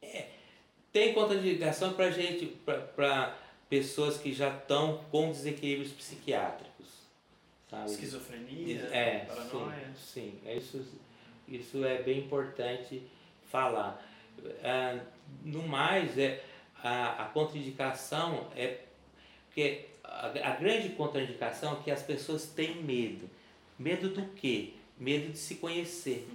[0.02, 0.28] É.
[0.92, 2.48] Tem contraindicação pra gente,
[2.96, 3.36] para
[3.70, 6.88] pessoas que já estão com desequilíbrios psiquiátricos.
[7.70, 7.92] Sabe?
[7.92, 9.94] Esquizofrenia, é, paranoia.
[9.96, 10.40] Sim, sim.
[10.44, 10.84] É isso,
[11.48, 13.04] isso é bem importante
[13.52, 14.04] falar.
[14.64, 15.00] Ah,
[15.44, 16.44] no mais, é,
[16.84, 18.80] a, a contraindicação é
[19.48, 23.30] porque a, a grande contraindicação é que as pessoas têm medo.
[23.78, 24.74] Medo do quê?
[24.98, 26.28] Medo de se conhecer.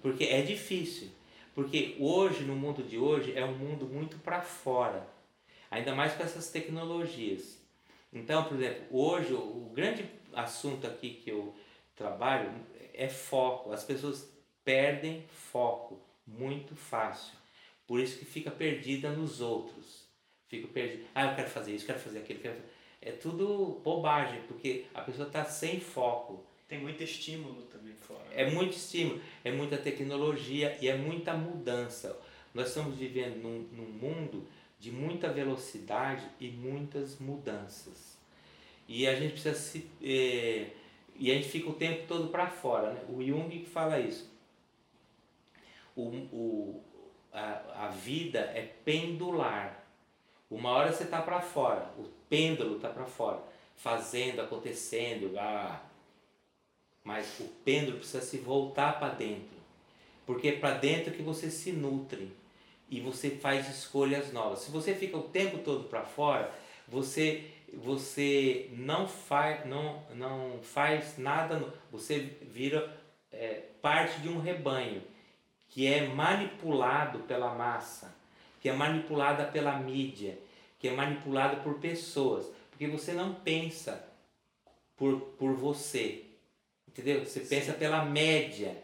[0.00, 1.08] Porque é difícil.
[1.54, 5.06] Porque hoje, no mundo de hoje, é um mundo muito para fora.
[5.74, 7.58] Ainda mais com essas tecnologias.
[8.12, 11.52] Então, por exemplo, hoje o, grande assunto aqui que eu
[11.96, 12.52] trabalho
[12.92, 13.72] é foco.
[13.72, 14.32] As pessoas
[14.64, 17.36] perdem foco muito fácil.
[17.88, 20.04] Por isso que fica perdida nos outros.
[20.46, 21.06] Fica perdida.
[21.12, 22.68] Ah, eu quero fazer isso, quero fazer aquilo, quero fazer...
[23.02, 26.46] É tudo bobagem, porque a pessoa está sem foco.
[26.68, 28.22] Tem muito estímulo também fora.
[28.30, 32.16] É muito estímulo, é muita tecnologia e é muita mudança.
[32.54, 34.46] Nós estamos vivendo num, num mundo
[34.84, 38.18] de muita velocidade e muitas mudanças.
[38.86, 39.90] E a gente precisa se.
[40.02, 40.72] Eh,
[41.16, 42.92] e a gente fica o tempo todo para fora.
[42.92, 43.02] Né?
[43.08, 44.30] O Jung fala isso.
[45.96, 46.82] O, o,
[47.32, 49.82] a, a vida é pendular.
[50.50, 53.42] Uma hora você está para fora, o pêndulo está para fora,
[53.74, 55.80] fazendo, acontecendo, ah,
[57.02, 59.56] mas o pêndulo precisa se voltar para dentro,
[60.26, 62.30] porque é para dentro que você se nutre
[62.88, 64.60] e você faz escolhas novas.
[64.60, 66.52] Se você fica o tempo todo para fora,
[66.86, 72.96] você você não faz não não faz nada, você vira
[73.32, 75.02] é, parte de um rebanho
[75.68, 78.14] que é manipulado pela massa,
[78.60, 80.38] que é manipulada pela mídia,
[80.78, 84.08] que é manipulado por pessoas, porque você não pensa
[84.96, 86.24] por, por você,
[86.88, 87.24] entendeu?
[87.24, 87.48] Você Sim.
[87.48, 88.76] pensa pela média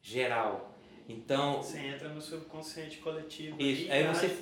[0.00, 0.71] geral.
[1.08, 4.38] Então você entra no subconsciente coletivo isso, aí você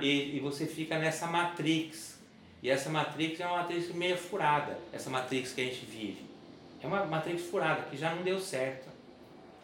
[0.00, 2.20] e, e você fica nessa matrix
[2.62, 6.32] e essa matrix é uma matrix meio furada, essa matrix que a gente vive
[6.82, 8.88] é uma matrix furada que já não deu certo.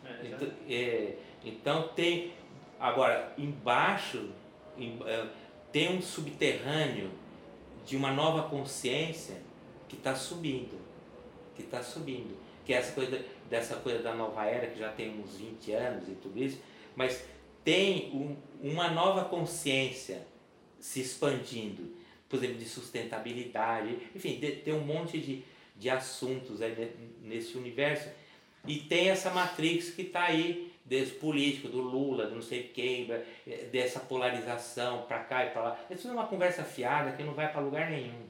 [0.05, 2.33] É, então, é, então tem.
[2.79, 4.31] Agora, embaixo
[4.77, 5.27] em, é,
[5.73, 7.11] tem um subterrâneo
[7.85, 9.37] de uma nova consciência
[9.89, 10.79] que está subindo.
[11.57, 12.37] Que está subindo.
[12.65, 16.09] Que é essa coisa dessa coisa da nova era, que já tem uns 20 anos
[16.09, 16.61] e tudo isso,
[16.95, 17.25] mas
[17.65, 18.37] tem um,
[18.71, 20.27] uma nova consciência
[20.81, 21.97] se expandindo,
[22.29, 25.43] por exemplo, de sustentabilidade, enfim, de, tem um monte de,
[25.77, 28.09] de assuntos aí nesse universo.
[28.67, 33.11] E tem essa matrix que está aí desse político, do Lula, do não sei quem,
[33.47, 35.81] eh, dessa polarização para cá e para lá.
[35.91, 38.27] Isso é uma conversa fiada que não vai para lugar nenhum.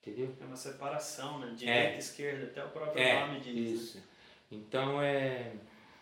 [0.00, 0.34] Entendeu?
[0.40, 1.54] É uma separação, né?
[1.56, 1.98] Direita e é.
[1.98, 3.94] esquerda, até o próprio é, nome diz.
[3.94, 4.02] Né?
[4.52, 5.52] Então é.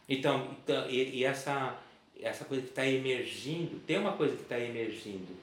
[0.08, 1.78] Então, então e, e essa,
[2.20, 5.34] essa coisa que está emergindo, tem uma coisa que está emergindo,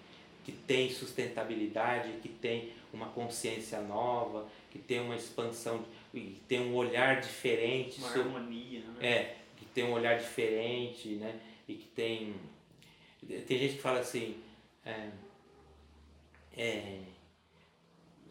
[0.43, 6.75] que tem sustentabilidade, que tem uma consciência nova, que tem uma expansão, que tem um
[6.75, 7.99] olhar diferente.
[7.99, 9.07] Uma sobre, harmonia, né?
[9.07, 9.37] É,
[9.77, 11.39] tem um olhar diferente, né?
[11.67, 12.33] E que tem.
[13.45, 14.41] Tem gente que fala assim.
[14.83, 15.09] É,
[16.57, 17.01] é,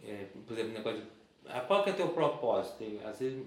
[0.05, 1.07] é, por exemplo, negócio de.
[1.49, 2.79] Ah, qual que é o teu propósito?
[2.79, 3.47] Tem, às vezes.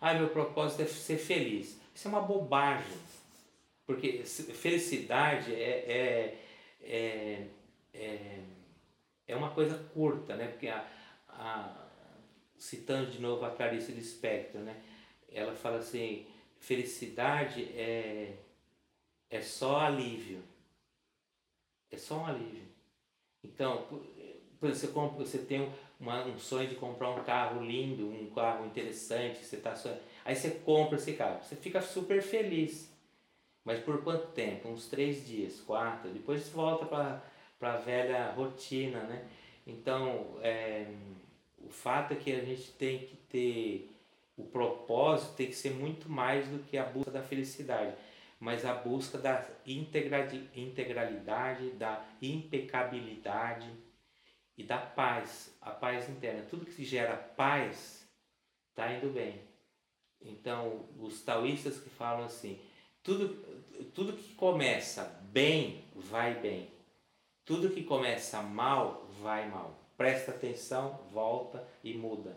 [0.00, 1.78] Ah, meu propósito é ser feliz.
[1.94, 2.96] Isso é uma bobagem.
[3.86, 6.44] Porque felicidade é, é,
[6.82, 7.46] é,
[7.94, 8.40] é,
[9.26, 10.48] é uma coisa curta, né?
[10.48, 10.86] Porque a,
[11.28, 11.74] a,
[12.56, 14.80] citando de novo a Clarice Lispector, né?
[15.32, 16.26] Ela fala assim,
[16.58, 18.36] felicidade é,
[19.30, 20.42] é só alívio.
[21.90, 22.68] É só um alívio.
[23.42, 23.86] Então,
[24.60, 28.66] por você, compra, você tem uma, um sonho de comprar um carro lindo, um carro
[28.66, 30.00] interessante, você tá sonhando.
[30.24, 32.92] Aí você compra esse carro, você fica super feliz.
[33.64, 34.68] Mas por quanto tempo?
[34.68, 37.22] Uns três dias, quatro, depois volta para
[37.60, 39.26] a velha rotina, né?
[39.66, 40.86] Então, é,
[41.58, 43.90] o fato é que a gente tem que ter
[44.38, 47.94] o propósito tem que ser muito mais do que a busca da felicidade.
[48.40, 53.68] mas a busca da integralidade, da impecabilidade
[54.58, 56.44] e da paz, a paz interna.
[56.50, 58.06] Tudo que gera paz
[58.70, 59.40] está indo bem.
[60.20, 62.60] Então, os taoístas que falam assim,
[63.00, 63.36] tudo,
[63.94, 66.68] tudo que começa bem, vai bem.
[67.44, 69.78] Tudo que começa mal, vai mal.
[69.96, 72.36] Presta atenção, volta e muda.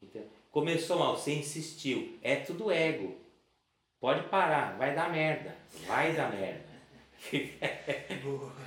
[0.00, 0.30] Entendeu?
[0.50, 2.18] Começou mal, você insistiu.
[2.22, 3.18] É tudo ego.
[3.98, 5.56] Pode parar, vai dar merda.
[5.86, 6.68] Vai dar merda.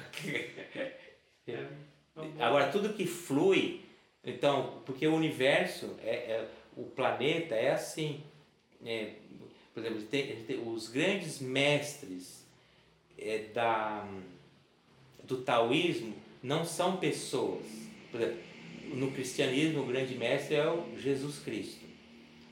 [2.39, 3.82] Agora, tudo que flui,
[4.23, 8.21] então, porque o universo, é, é o planeta é assim.
[8.86, 9.13] É,
[9.73, 12.45] por exemplo, tem, tem, os grandes mestres
[13.17, 14.08] é, da,
[15.23, 17.65] do taoísmo não são pessoas.
[18.12, 18.43] Por exemplo,
[18.93, 21.84] no cristianismo, o grande mestre é o Jesus Cristo.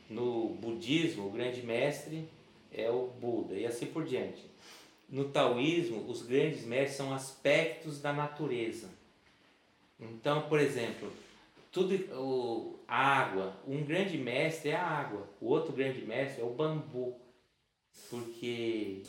[0.10, 2.28] No budismo, o grande mestre
[2.74, 4.42] é o Buda, e assim por diante.
[5.10, 8.90] No taoísmo, os grandes mestres são aspectos da natureza.
[10.02, 11.12] Então, por exemplo,
[11.72, 16.44] tudo o, a água, um grande mestre é a água, o outro grande mestre é
[16.44, 17.20] o bambu.
[18.10, 19.04] Porque.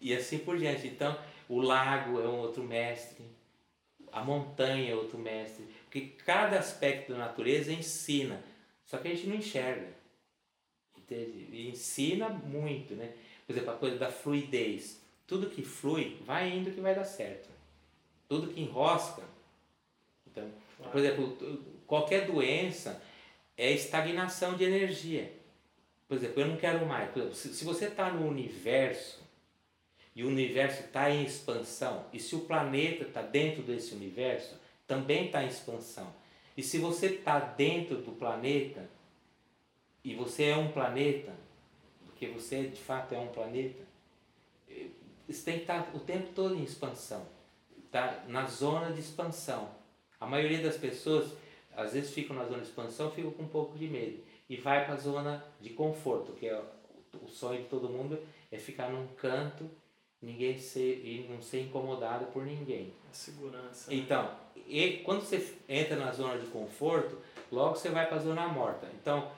[0.00, 0.86] E assim por diante.
[0.86, 3.24] Então, o lago é um outro mestre,
[4.12, 5.66] a montanha é outro mestre.
[5.84, 8.42] Porque cada aspecto da natureza ensina,
[8.84, 9.92] só que a gente não enxerga.
[10.96, 11.48] Entende?
[11.50, 13.12] E ensina muito, né?
[13.46, 15.02] Por exemplo, a coisa da fluidez.
[15.26, 17.48] Tudo que flui, vai indo que vai dar certo.
[18.28, 19.22] Tudo que enrosca.
[20.34, 20.50] Então,
[20.90, 21.38] por exemplo,
[21.86, 23.00] qualquer doença
[23.56, 25.32] é estagnação de energia.
[26.08, 27.16] Por exemplo, eu não quero mais.
[27.16, 29.22] Exemplo, se, você está no universo
[30.14, 35.26] e o universo está em expansão, e se o planeta está dentro desse universo, também
[35.26, 36.12] está em expansão.
[36.56, 38.88] E se você está dentro do planeta,
[40.04, 41.32] e você é um planeta,
[42.04, 43.82] porque você de fato é um planeta,
[45.26, 47.26] você tem que estar tá o tempo todo em expansão,
[47.90, 49.83] tá na zona de expansão.
[50.24, 51.32] A maioria das pessoas,
[51.76, 54.84] às vezes ficam na zona de expansão, ficam com um pouco de medo e vai
[54.84, 56.62] para a zona de conforto, que é
[57.22, 58.18] o sonho de todo mundo
[58.50, 59.68] é ficar num canto,
[60.22, 62.92] ninguém ser e não ser incomodado por ninguém.
[63.10, 63.90] A segurança.
[63.90, 63.98] Né?
[63.98, 64.30] Então,
[64.66, 67.18] e quando você entra na zona de conforto,
[67.52, 68.88] logo você vai para a zona morta.
[69.00, 69.30] Então,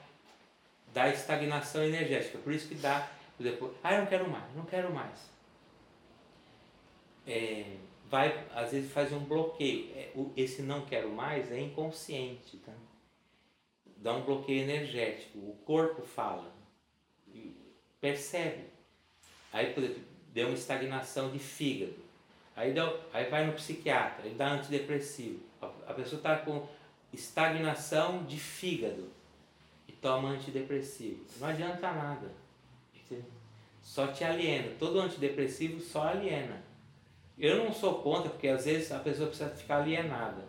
[0.93, 2.37] dá estagnação energética.
[2.37, 5.29] Por isso que dá, exemplo, ah, eu não quero mais, não quero mais.
[7.25, 7.75] É,
[8.09, 9.91] vai, às vezes faz um bloqueio.
[9.95, 12.73] É, esse não quero mais é inconsciente, tá?
[13.97, 15.39] Dá um bloqueio energético.
[15.39, 16.53] O corpo fala,
[17.99, 18.65] percebe.
[19.51, 21.95] Aí, por exemplo, deu uma estagnação de fígado.
[22.55, 25.41] Aí, deu, aí vai no psiquiatra, aí dá antidepressivo.
[25.61, 26.67] A pessoa está com
[27.13, 29.09] estagnação de fígado
[29.87, 31.23] e toma antidepressivo.
[31.39, 32.31] Não adianta nada.
[33.81, 34.73] Só te aliena.
[34.77, 36.61] Todo antidepressivo só aliena.
[37.37, 40.43] Eu não sou contra, porque às vezes a pessoa precisa ficar alienada.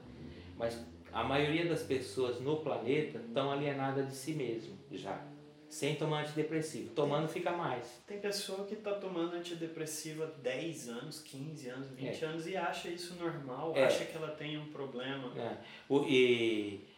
[0.56, 5.20] Mas a maioria das pessoas no planeta estão alienadas de si mesmo já.
[5.68, 6.94] Sem tomar antidepressivo.
[6.94, 8.02] Tomando fica mais.
[8.06, 12.26] Tem pessoa que está tomando antidepressivo há 10 anos, 15 anos, 20 é.
[12.26, 13.84] anos e acha isso normal, é.
[13.84, 15.30] acha que ela tem um problema.
[15.38, 15.58] É.
[15.86, 16.88] O, e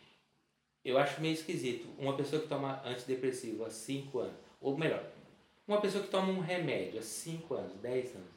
[0.85, 1.89] eu acho meio esquisito.
[1.99, 5.05] Uma pessoa que toma antidepressivo há 5 anos, ou melhor,
[5.67, 8.29] uma pessoa que toma um remédio há 5 anos, 10 anos,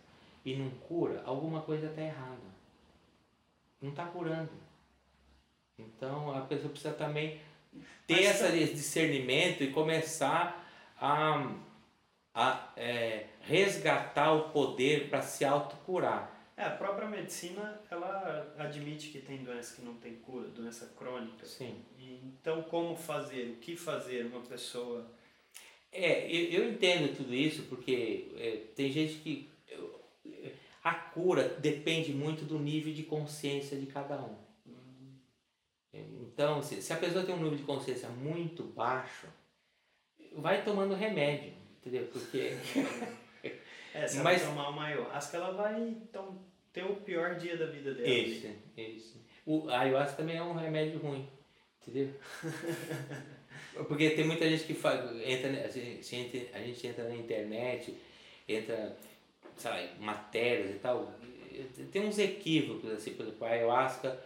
[0.45, 2.53] e não cura, alguma coisa está errada.
[3.82, 4.51] Não está curando.
[5.77, 7.39] Então a pessoa precisa também
[8.08, 10.63] ter Mas, esse discernimento e começar
[10.99, 11.51] a,
[12.34, 16.32] a é, resgatar o poder para se autocurar.
[16.56, 21.45] É, a própria medicina, ela admite que tem doença que não tem cura, doença crônica.
[21.45, 21.75] Sim.
[21.97, 25.06] E, então, como fazer, o que fazer uma pessoa...
[25.91, 29.49] É, eu, eu entendo tudo isso porque é, tem gente que...
[30.84, 34.36] A cura depende muito do nível de consciência de cada um.
[35.94, 39.28] Então, se, se a pessoa tem um nível de consciência muito baixo,
[40.36, 42.08] vai tomando remédio, entendeu?
[42.12, 42.58] Porque.
[43.94, 44.42] é, se ela Mas...
[44.42, 48.08] tomar uma ayahuasca, ela vai então, ter o pior dia da vida dela.
[48.08, 49.24] Isso, isso.
[49.46, 51.30] O a ayahuasca também é um remédio ruim,
[51.82, 52.13] entendeu?
[53.88, 57.96] Porque tem muita gente que faz, entra, a gente, a gente entra na internet,
[58.48, 58.96] entra,
[59.58, 61.13] sabe, matérias e tal,
[61.91, 64.19] tem uns equívocos, assim, por exemplo, a ayahuasca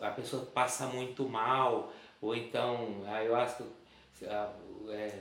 [0.00, 3.64] a pessoa passa muito mal, ou então a ayahuasca
[4.88, 5.20] é,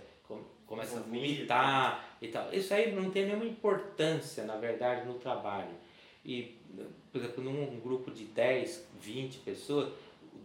[0.65, 2.53] começa a vomitar e tal.
[2.53, 5.73] Isso aí não tem nenhuma importância, na verdade, no trabalho.
[6.25, 6.57] E,
[7.11, 9.93] por exemplo, num grupo de 10, 20 pessoas,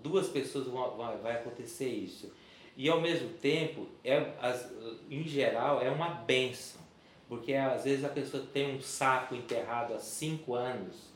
[0.02, 2.32] duas pessoas vão, vai acontecer isso.
[2.76, 4.72] E ao mesmo tempo, é, as,
[5.08, 6.82] em geral, é uma benção.
[7.28, 11.12] Porque às vezes a pessoa tem um sapo enterrado há cinco anos,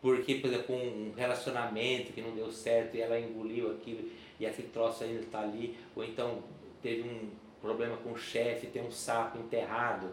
[0.00, 4.10] porque, por exemplo, um relacionamento que não deu certo e ela engoliu aquilo
[4.40, 6.42] e aquele troço ainda está ali, ou então
[6.82, 10.08] teve um problema com o chefe, tem um sapo enterrado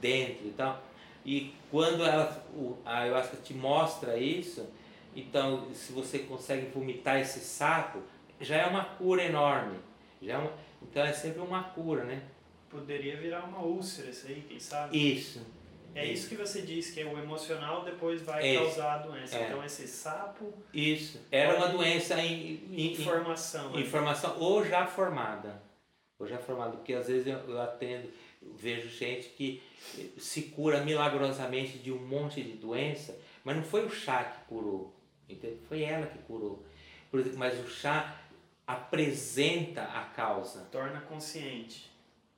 [0.00, 0.82] dentro e tal.
[1.24, 2.46] E quando ela,
[2.84, 4.66] a ayahuasca te mostra isso,
[5.14, 7.98] então se você consegue vomitar esse sapo,
[8.40, 9.78] já é uma cura enorme.
[10.22, 10.52] Já é uma,
[10.82, 12.22] então é sempre uma cura, né?
[12.80, 14.96] Poderia virar uma úlcera isso aí, quem sabe?
[15.14, 15.40] Isso.
[15.94, 18.58] É isso que você disse, que é o emocional depois vai É.
[18.58, 19.34] causar a doença.
[19.38, 19.46] É.
[19.46, 21.18] Então esse sapo, Isso.
[21.30, 23.72] Era uma doença em, em, em- informação.
[23.72, 23.80] né?
[23.80, 25.62] informação ou já formada.
[26.18, 28.10] Ou já formada, porque às vezes eu, eu atendo,
[28.42, 29.62] eu vejo gente que
[30.18, 34.94] se cura milagrosamente de um monte de doença, mas não foi o chá que curou,
[35.28, 35.58] entendeu?
[35.66, 36.62] foi ela que curou.
[37.10, 38.18] Por exemplo, mas o chá
[38.66, 40.60] apresenta a causa.
[40.72, 41.90] Torna consciente.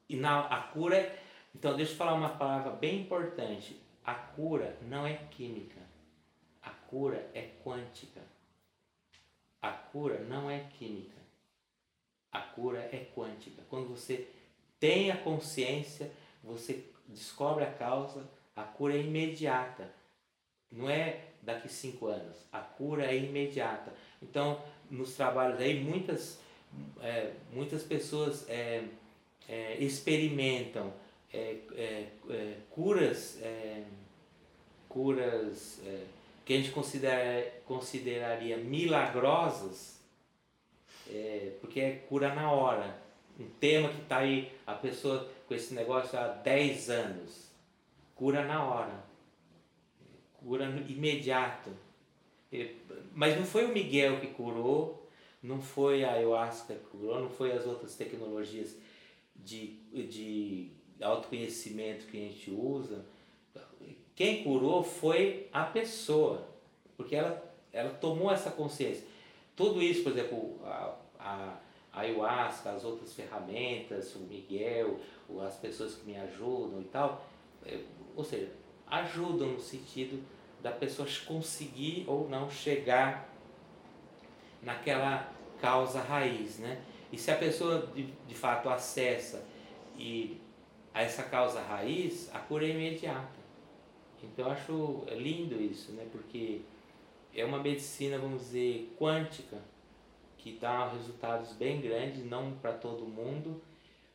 [0.09, 1.17] E na, a cura.
[1.55, 3.81] Então, deixa eu falar uma palavra bem importante.
[4.05, 5.81] A cura não é química.
[6.63, 8.23] A cura é quântica.
[9.61, 11.19] A cura não é química.
[12.33, 13.63] A cura é quântica.
[13.69, 14.29] Quando você
[14.79, 16.11] tem a consciência,
[16.43, 19.93] você descobre a causa, a cura é imediata.
[20.71, 22.37] Não é daqui cinco anos.
[22.53, 23.93] A cura é imediata.
[24.23, 26.41] Então, nos trabalhos aí, muitas,
[27.01, 28.85] é, muitas pessoas é,
[29.49, 30.93] é, experimentam
[31.33, 33.39] é, é, é, curas,
[34.89, 35.81] curas
[36.45, 40.01] que a gente considera, consideraria milagrosas,
[41.61, 42.99] porque é cura na hora.
[43.39, 47.51] Um tema que está aí, a pessoa com esse negócio há 10 anos,
[48.15, 49.05] cura na hora,
[50.41, 51.71] cura imediato.
[53.15, 55.09] Mas não foi o Miguel que curou,
[55.43, 58.75] não foi a ayahuasca que curou, não foi as outras tecnologias
[59.39, 60.70] de, de
[61.01, 63.05] autoconhecimento que a gente usa.
[64.14, 66.49] Quem curou foi a pessoa,
[66.97, 67.41] porque ela,
[67.72, 69.07] ela tomou essa consciência.
[69.55, 71.59] Tudo isso, por exemplo, a, a,
[71.93, 74.99] a ayahuasca, as outras ferramentas, o Miguel,
[75.47, 77.24] as pessoas que me ajudam e tal,
[77.64, 77.80] é,
[78.16, 78.51] ou seja,
[78.89, 80.22] ajudam no sentido
[80.61, 83.32] da pessoa conseguir ou não chegar
[84.62, 86.82] naquela causa raiz, né?
[87.13, 89.45] E se a pessoa de, de fato acessa
[89.97, 90.41] e
[90.93, 93.39] a essa causa raiz, a cura é imediata.
[94.23, 96.07] Então eu acho lindo isso, né?
[96.11, 96.63] Porque
[97.35, 99.59] é uma medicina, vamos dizer, quântica,
[100.37, 103.63] que dá resultados bem grandes, não para todo mundo,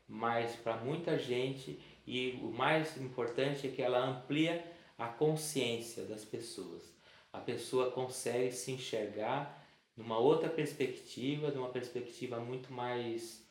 [0.07, 1.79] mas para muita gente.
[2.05, 4.63] E o mais importante é que ela amplia
[4.97, 6.93] a consciência das pessoas.
[7.31, 9.62] A pessoa consegue se enxergar
[9.95, 13.43] numa outra perspectiva, numa perspectiva muito mais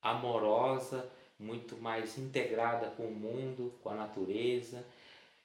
[0.00, 4.84] amorosa, muito mais integrada com o mundo, com a natureza,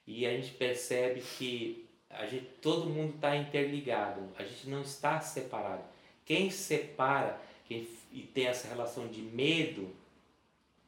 [0.06, 5.20] e a gente percebe que a gente, todo mundo está interligado, a gente não está
[5.20, 5.84] separado.
[6.24, 9.90] Quem separa quem, e tem essa relação de medo,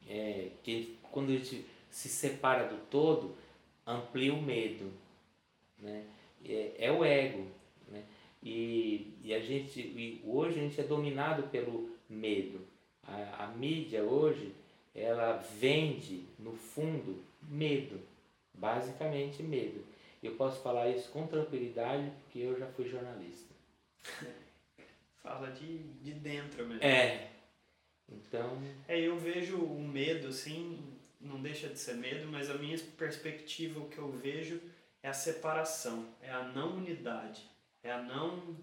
[0.09, 3.35] é, que quando a gente se separa do todo,
[3.85, 4.91] amplia o medo.
[5.77, 6.05] Né?
[6.43, 7.45] É, é o ego.
[8.43, 12.61] E, e a gente, e hoje a gente é dominado pelo medo.
[13.03, 14.53] A, a mídia hoje,
[14.95, 17.99] ela vende, no fundo, medo.
[18.53, 19.83] Basicamente medo.
[20.21, 23.53] Eu posso falar isso com tranquilidade porque eu já fui jornalista.
[25.21, 26.83] Fala de, de dentro mesmo.
[26.83, 27.31] É.
[28.09, 30.79] Então, É, eu vejo o medo, assim,
[31.19, 34.61] não deixa de ser medo, mas a minha perspectiva, o que eu vejo
[35.01, 37.49] é a separação, é a não unidade,
[37.83, 38.57] é a não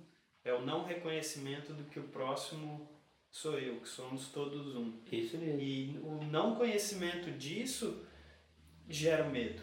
[0.45, 2.89] é o não reconhecimento do que o próximo
[3.31, 4.99] sou eu, que somos todos um.
[5.12, 5.61] isso mesmo.
[5.61, 8.05] E o não conhecimento disso
[8.89, 9.62] gera medo.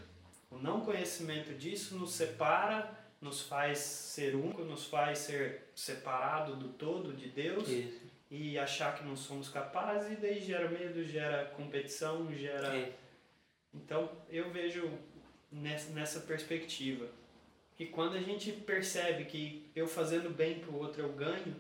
[0.50, 6.70] O não conhecimento disso nos separa, nos faz ser único, nos faz ser separado do
[6.70, 8.02] todo de Deus Isso.
[8.30, 12.78] e achar que não somos capazes, e daí gera medo, gera competição, gera.
[12.78, 12.94] É.
[13.74, 14.90] Então eu vejo
[15.52, 17.10] nessa perspectiva.
[17.80, 21.56] E quando a gente percebe que eu fazendo bem pro outro eu ganho,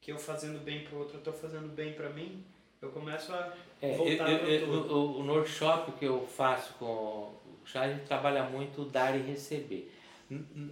[0.00, 2.44] que eu fazendo bem pro outro eu tô fazendo bem para mim,
[2.80, 3.52] eu começo a
[3.82, 8.44] É, voltar eu, o, o workshop que eu faço com o chá, a gente trabalha
[8.44, 9.92] muito o dar e receber.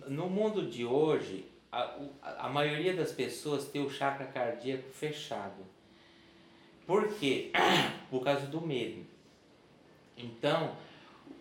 [0.09, 4.89] No mundo de hoje, a, o- a a maioria das pessoas tem o chakra cardíaco
[4.91, 5.65] fechado.
[6.87, 7.51] Por quê?
[8.11, 9.05] Por causa do medo.
[10.17, 10.77] Então,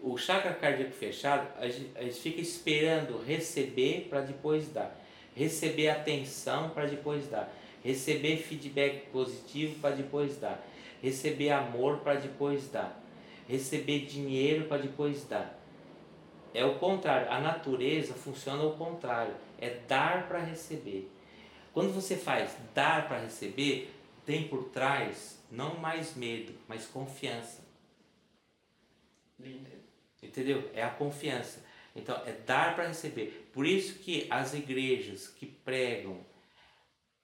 [0.04, 5.00] o chakra cardíaco fechado, a gente, a gente fica esperando receber para depois dar.
[5.34, 7.52] Receber atenção para depois dar.
[7.82, 10.62] Receber feedback positivo para depois dar.
[11.02, 13.02] Receber amor para depois dar.
[13.48, 15.58] receber dinheiro para depois dar.
[16.54, 21.10] É o contrário, a natureza funciona ao contrário, é dar para receber.
[21.74, 23.92] Quando você faz dar para receber,
[24.26, 27.64] tem por trás não mais medo, mas confiança.
[30.24, 30.70] Entendeu?
[30.74, 31.64] É a confiança.
[31.96, 33.50] Então, é dar para receber.
[33.54, 36.20] Por isso que as igrejas que pregam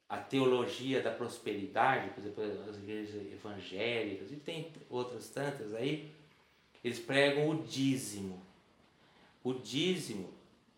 [0.07, 6.11] a teologia da prosperidade, por exemplo, as igrejas evangélicas, e tem outras tantas aí,
[6.83, 8.41] eles pregam o dízimo.
[9.43, 10.33] O dízimo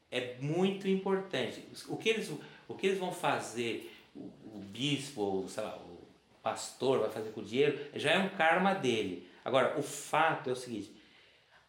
[0.10, 1.64] é muito importante.
[1.88, 2.32] O que eles,
[2.68, 6.00] o que eles vão fazer, o, o bispo, ou, sei lá, o
[6.44, 9.28] pastor vai fazer com o dinheiro, já é um karma dele.
[9.46, 10.92] Agora, o fato é o seguinte,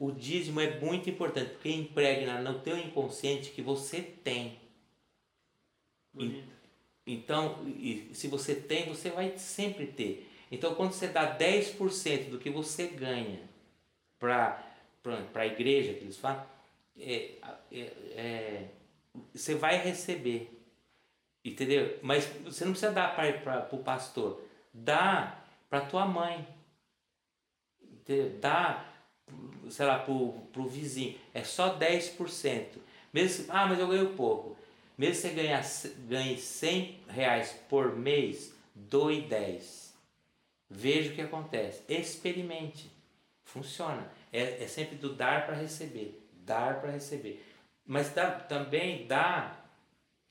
[0.03, 4.59] o dízimo é muito importante, porque impregna no teu inconsciente que você tem.
[6.13, 6.53] Bonito.
[7.07, 7.65] Então,
[8.13, 10.29] se você tem, você vai sempre ter.
[10.51, 13.49] Então, quando você dá 10% do que você ganha
[14.19, 14.61] para
[15.35, 16.45] a igreja, que eles falam,
[16.99, 17.37] é,
[17.71, 17.81] é,
[18.17, 18.69] é,
[19.33, 20.51] você vai receber.
[21.45, 22.01] Entendeu?
[22.03, 24.43] Mas você não precisa dar para o pastor.
[24.75, 26.45] Dá para tua mãe.
[27.81, 28.37] Entendeu?
[28.41, 28.92] Dá,
[29.71, 31.19] sei lá, para o vizinho.
[31.33, 32.67] É só 10%.
[33.13, 34.57] Mesmo, ah, mas eu ganho pouco.
[34.97, 35.65] Mesmo você ganhar,
[36.09, 39.95] ganhe 100 reais por mês, doe 10.
[40.69, 41.83] Veja o que acontece.
[41.89, 42.91] Experimente.
[43.45, 44.11] Funciona.
[44.33, 46.23] É, é sempre do dar para receber.
[46.45, 47.45] Dar para receber.
[47.87, 49.59] Mas dá, também dá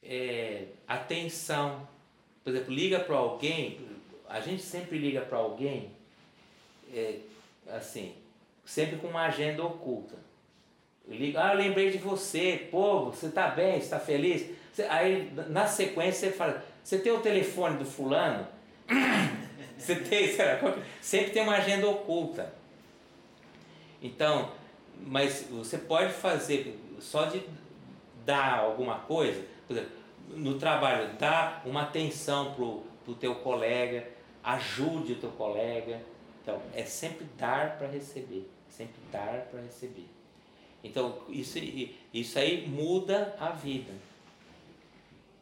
[0.02, 1.88] é, atenção.
[2.44, 3.80] Por exemplo, liga para alguém.
[4.28, 5.92] A gente sempre liga para alguém,
[6.94, 7.20] é,
[7.68, 8.16] assim,
[8.66, 10.16] sempre com uma agenda oculta.
[11.08, 14.50] Liga, ah, eu lembrei de você, pô, você está bem, está feliz?
[14.90, 18.48] Aí na sequência você fala, você tem o telefone do fulano?
[19.78, 20.30] você tem,
[21.02, 22.54] sempre tem uma agenda oculta.
[24.02, 24.52] Então,
[25.06, 27.44] mas você pode fazer só de
[28.26, 29.92] dar alguma coisa, por exemplo,
[30.30, 34.08] no trabalho, dar uma atenção pro, pro teu colega,
[34.44, 36.02] ajude o teu colega.
[36.52, 40.08] Então, é sempre dar para receber, sempre dar para receber.
[40.84, 41.58] Então, isso,
[42.14, 43.94] isso aí muda a vida.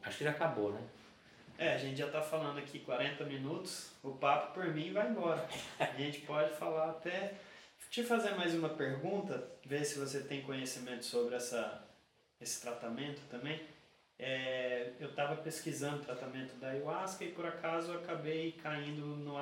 [0.04, 0.82] Acho que já acabou, né?
[1.58, 5.44] É, a gente já está falando aqui 40 minutos, o papo por mim vai embora.
[5.80, 7.34] A gente pode falar até.
[7.90, 11.84] Te fazer mais uma pergunta, ver se você tem conhecimento sobre essa,
[12.40, 13.60] esse tratamento também.
[14.20, 19.40] É, eu estava pesquisando o tratamento da ayahuasca e por acaso acabei caindo no,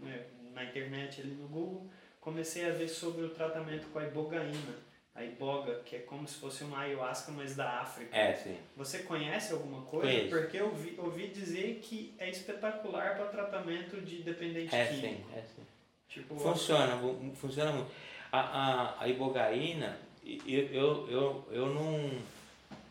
[0.00, 0.26] né,
[0.58, 1.88] na internet ali no Google,
[2.20, 4.88] comecei a ver sobre o tratamento com a ibogaína
[5.18, 8.16] a iboga, que é como se fosse uma ayahuasca, mas da África.
[8.16, 8.56] É, sim.
[8.76, 10.06] Você conhece alguma coisa?
[10.06, 10.28] Conheço.
[10.28, 15.28] Porque eu vi, ouvi dizer que é espetacular para tratamento de dependente é, químico.
[15.28, 15.62] Sim, é sim.
[16.08, 16.96] Tipo, funciona,
[17.34, 17.90] funciona muito.
[18.30, 22.10] A, a, a ibogaína, eu, eu, eu, eu não,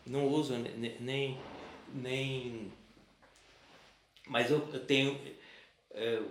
[0.06, 0.54] não uso
[1.00, 1.38] nem,
[1.94, 2.72] nem.
[4.26, 5.18] Mas eu, eu tenho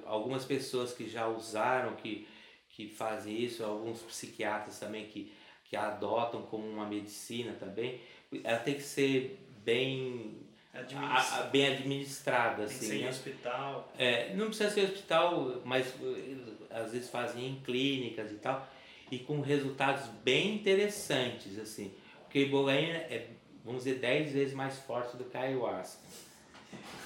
[0.06, 2.28] algumas pessoas que já usaram, que,
[2.70, 5.34] que fazem isso, alguns psiquiatras também que
[5.70, 8.00] que adotam como uma medicina também,
[8.44, 10.38] ela tem que ser bem
[10.74, 12.64] a, a, bem administrada.
[12.64, 13.10] Assim, ser né?
[13.10, 13.92] hospital.
[13.98, 16.36] É, não precisa ser hospital, mas eh,
[16.70, 18.68] às vezes fazem em clínicas e tal,
[19.12, 21.60] e com resultados bem interessantes.
[21.60, 21.92] assim
[22.24, 23.28] Porque a ibogaína é,
[23.66, 26.02] vamos dizer, 10 vezes mais forte do que a ayahuasca.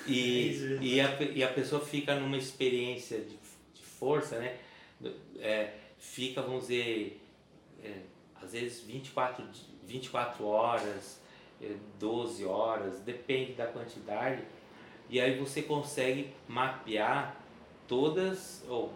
[0.07, 3.37] E, e, a, e a pessoa fica numa experiência de,
[3.73, 4.57] de força, né?
[5.39, 7.21] É, fica, vamos dizer,
[7.83, 8.01] é,
[8.41, 9.45] às vezes 24,
[9.83, 11.21] 24 horas,
[11.99, 14.41] 12 eh, horas, depende da quantidade,
[15.09, 17.35] e aí você consegue mapear
[17.87, 18.91] todas, ou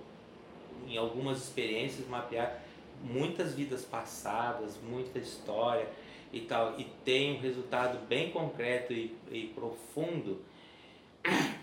[0.88, 2.64] em algumas experiências, mapear
[3.04, 5.88] muitas vidas passadas, muita história
[6.34, 10.42] e tal, e tem um resultado bem concreto e, e profundo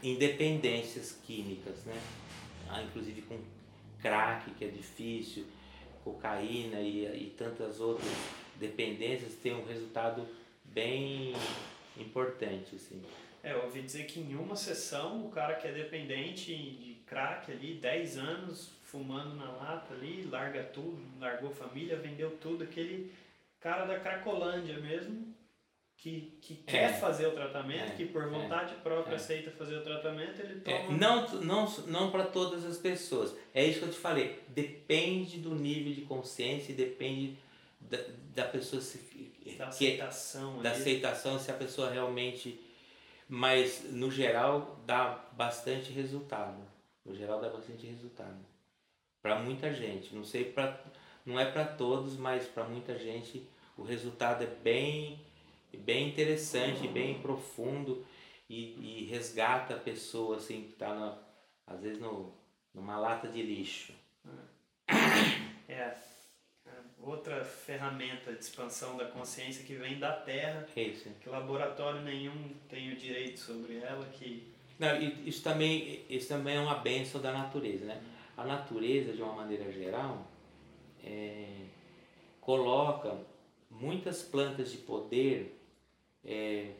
[0.02, 2.00] em dependências químicas, né?
[2.68, 3.38] Ah, inclusive com
[4.00, 5.46] crack, que é difícil,
[6.02, 8.10] cocaína e, e tantas outras
[8.56, 10.26] dependências tem um resultado
[10.64, 11.34] bem
[11.96, 12.76] importante.
[12.76, 13.02] Assim.
[13.42, 17.50] É, eu ouvi dizer que em uma sessão o cara que é dependente de crack
[17.50, 23.12] ali, 10 anos, fumando na lata ali, larga tudo, largou família, vendeu tudo, aquele
[23.60, 25.34] cara da Cracolândia mesmo,
[26.02, 26.70] que, que é.
[26.72, 27.94] quer fazer o tratamento, é.
[27.94, 28.26] que por é.
[28.26, 29.16] vontade própria é.
[29.16, 30.98] aceita fazer o tratamento, ele é, toma.
[30.98, 33.32] não não, não para todas as pessoas.
[33.54, 34.40] É isso que eu te falei.
[34.48, 37.38] Depende do nível de consciência e depende
[37.80, 37.98] da,
[38.34, 38.98] da pessoa se.
[39.56, 40.60] Da aceitação.
[40.60, 42.60] da aceitação, se a pessoa realmente.
[43.28, 46.60] Mas no geral dá bastante resultado.
[47.04, 48.44] No geral dá bastante resultado.
[49.22, 50.12] Para muita gente.
[50.12, 50.82] Não sei para
[51.24, 55.20] não é para todos, mas para muita gente o resultado é bem,
[55.76, 58.04] bem interessante, bem profundo
[58.48, 61.18] e, e resgata a pessoa assim que está
[61.66, 62.32] às vezes no,
[62.74, 63.92] numa lata de lixo.
[65.68, 65.72] É.
[65.72, 65.96] é.
[67.00, 71.10] Outra ferramenta de expansão da consciência que vem da Terra, Isso.
[71.20, 74.52] que laboratório nenhum tem o direito sobre ela, que
[74.82, 78.02] não, isso também, isso também é uma benção da natureza, né?
[78.36, 80.26] A natureza, de uma maneira geral,
[81.04, 81.66] é,
[82.40, 83.16] coloca
[83.70, 85.61] muitas plantas de poder
[86.24, 86.72] é,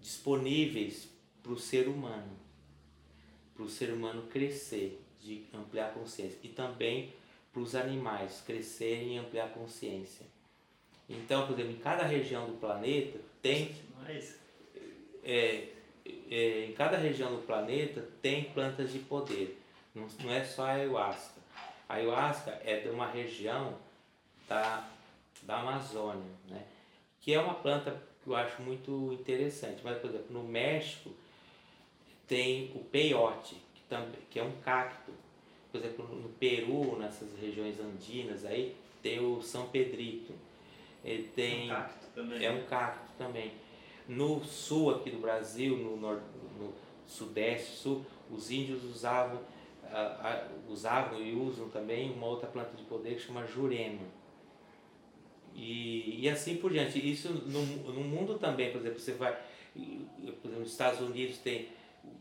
[0.00, 1.08] disponíveis
[1.42, 2.36] para o ser humano,
[3.54, 7.12] para o ser humano crescer, de ampliar a consciência, e também
[7.52, 10.26] para os animais crescerem e ampliar a consciência.
[11.08, 13.74] Então, por exemplo, em cada região do planeta tem
[15.24, 15.68] é,
[16.30, 19.60] é, em cada região do planeta tem plantas de poder.
[19.94, 21.40] Não, não é só a ayahuasca.
[21.88, 23.76] A ayahuasca é de uma região
[24.48, 24.88] da,
[25.42, 26.64] da Amazônia, né?
[27.20, 29.80] que é uma planta que eu acho muito interessante.
[29.84, 31.10] Mas, por exemplo, no México
[32.26, 35.12] tem o peyote, que, também, que é um cacto.
[35.70, 40.32] Por exemplo, no Peru, nessas regiões andinas aí, tem o São Pedrito.
[41.04, 42.44] Ele tem, é um cacto também.
[42.44, 43.52] É um cacto também.
[44.08, 46.22] No sul aqui do Brasil, no, nord,
[46.58, 46.72] no
[47.06, 52.82] sudeste, sul, os índios usavam, uh, uh, usavam e usam também uma outra planta de
[52.84, 54.02] poder que chama jurema.
[55.56, 56.98] E, e assim por diante.
[56.98, 59.32] Isso no, no mundo também, por exemplo, você vai,
[59.72, 61.68] por exemplo, nos Estados Unidos tem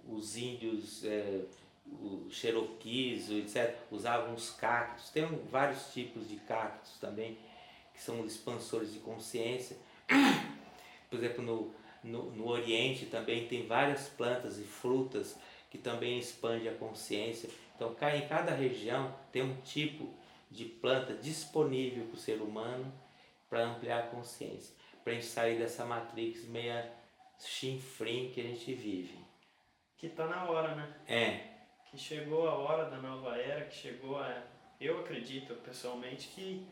[0.07, 1.41] os índios, é,
[1.85, 5.09] os Cherokees, etc., usavam os cactos.
[5.09, 7.37] Tem vários tipos de cactos também,
[7.93, 9.75] que são expansores de consciência.
[11.09, 11.73] Por exemplo, no,
[12.03, 15.37] no, no Oriente também tem várias plantas e frutas
[15.69, 17.49] que também expandem a consciência.
[17.75, 20.09] Então, em cada região tem um tipo
[20.49, 22.91] de planta disponível para o ser humano
[23.49, 26.91] para ampliar a consciência, para a gente sair dessa matrix meia
[27.39, 29.17] chinfrim que a gente vive.
[29.97, 30.93] Que está na hora, né?
[31.07, 31.55] É.
[31.89, 34.43] Que chegou a hora da nova era, que chegou a.
[34.79, 36.65] Eu acredito pessoalmente que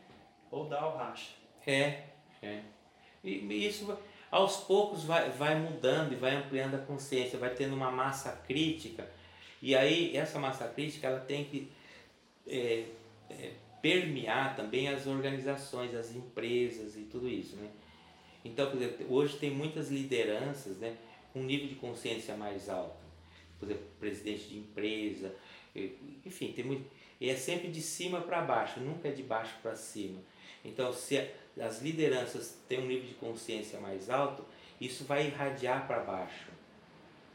[0.50, 1.32] ou dá ou racha.
[1.66, 2.04] É,
[2.42, 2.62] é.
[3.22, 3.98] E isso
[4.30, 9.08] aos poucos vai, vai mudando e vai ampliando a consciência, vai tendo uma massa crítica.
[9.62, 11.72] E aí essa massa crítica ela tem que
[12.46, 12.84] é,
[13.30, 13.52] é,
[13.84, 17.54] permear também as organizações, as empresas e tudo isso.
[17.56, 17.68] Né?
[18.42, 20.96] Então, por exemplo, hoje tem muitas lideranças né,
[21.34, 22.96] com um nível de consciência mais alto.
[23.60, 25.34] Por exemplo, presidente de empresa,
[26.24, 26.90] enfim, tem muito.
[27.20, 30.18] E é sempre de cima para baixo, nunca é de baixo para cima.
[30.64, 31.22] Então, se
[31.60, 34.46] as lideranças têm um nível de consciência mais alto,
[34.80, 36.48] isso vai irradiar para baixo.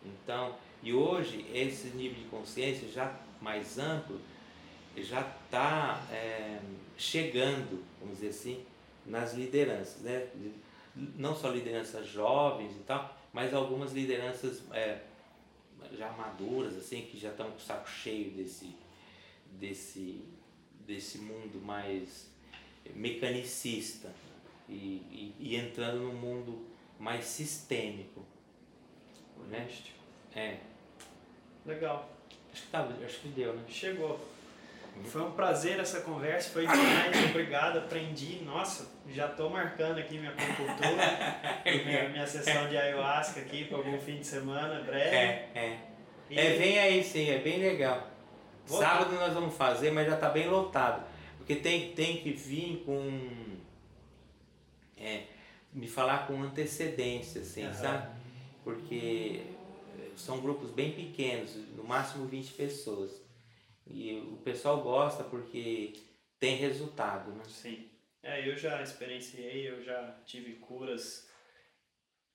[0.03, 4.19] Então, e hoje esse nível de consciência já mais amplo
[4.97, 6.59] já está é,
[6.97, 8.65] chegando, vamos dizer assim,
[9.05, 10.27] nas lideranças, né?
[10.95, 15.01] não só lideranças jovens e tal, mas algumas lideranças é,
[15.97, 18.75] já maduras, assim, que já estão com o saco cheio desse,
[19.51, 20.21] desse,
[20.85, 22.29] desse mundo mais
[22.95, 24.11] mecanicista
[24.67, 26.65] e, e, e entrando num mundo
[26.99, 28.25] mais sistêmico.
[29.47, 29.67] Né?
[30.35, 30.59] É.
[31.65, 32.09] Legal.
[32.51, 33.63] Acho que, tá, acho que deu, né?
[33.67, 34.19] Chegou.
[35.05, 38.41] Foi um prazer essa conversa, foi demais, obrigado, aprendi.
[38.43, 43.99] Nossa, já estou marcando aqui minha acupuntura, minha, minha sessão de ayahuasca aqui para algum
[43.99, 45.15] fim de semana, breve.
[45.15, 45.79] É, é.
[46.29, 46.39] E...
[46.39, 48.07] É, vem aí sim, é bem legal.
[48.65, 51.03] Vou Sábado nós vamos fazer, mas já está bem lotado.
[51.37, 53.19] Porque tem, tem que vir com.
[54.95, 55.23] É,
[55.73, 57.73] me falar com antecedência, assim, uhum.
[57.73, 58.07] sabe?
[58.63, 59.41] Porque
[60.15, 63.28] são grupos bem pequenos, no máximo 20 pessoas.
[63.89, 65.93] E o pessoal gosta porque
[66.39, 67.43] tem resultado, né?
[67.47, 67.89] Sim.
[68.21, 71.27] É, eu já experienciei, eu já tive curas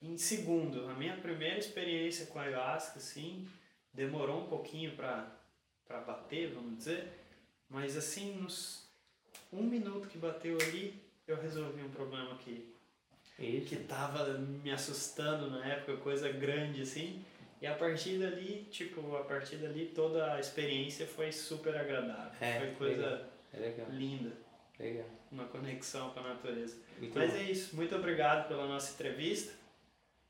[0.01, 0.87] em segundo.
[0.89, 3.47] A minha primeira experiência com a ayahuasca, assim,
[3.93, 7.13] demorou um pouquinho para bater, vamos dizer,
[7.69, 8.85] mas assim, nos
[9.51, 12.73] um minuto que bateu ali, eu resolvi um problema que,
[13.39, 13.67] Isso.
[13.67, 17.23] que tava me assustando na época, coisa grande assim.
[17.65, 22.31] E a partir dali, tipo, a partir dali toda a experiência foi super agradável.
[22.39, 23.29] É, foi coisa legal.
[23.53, 23.87] É legal.
[23.89, 24.37] linda.
[24.79, 25.09] Legal.
[25.31, 26.77] Uma conexão com a natureza.
[26.99, 27.37] Muito Mas bom.
[27.39, 27.75] é isso.
[27.75, 29.51] Muito obrigado pela nossa entrevista.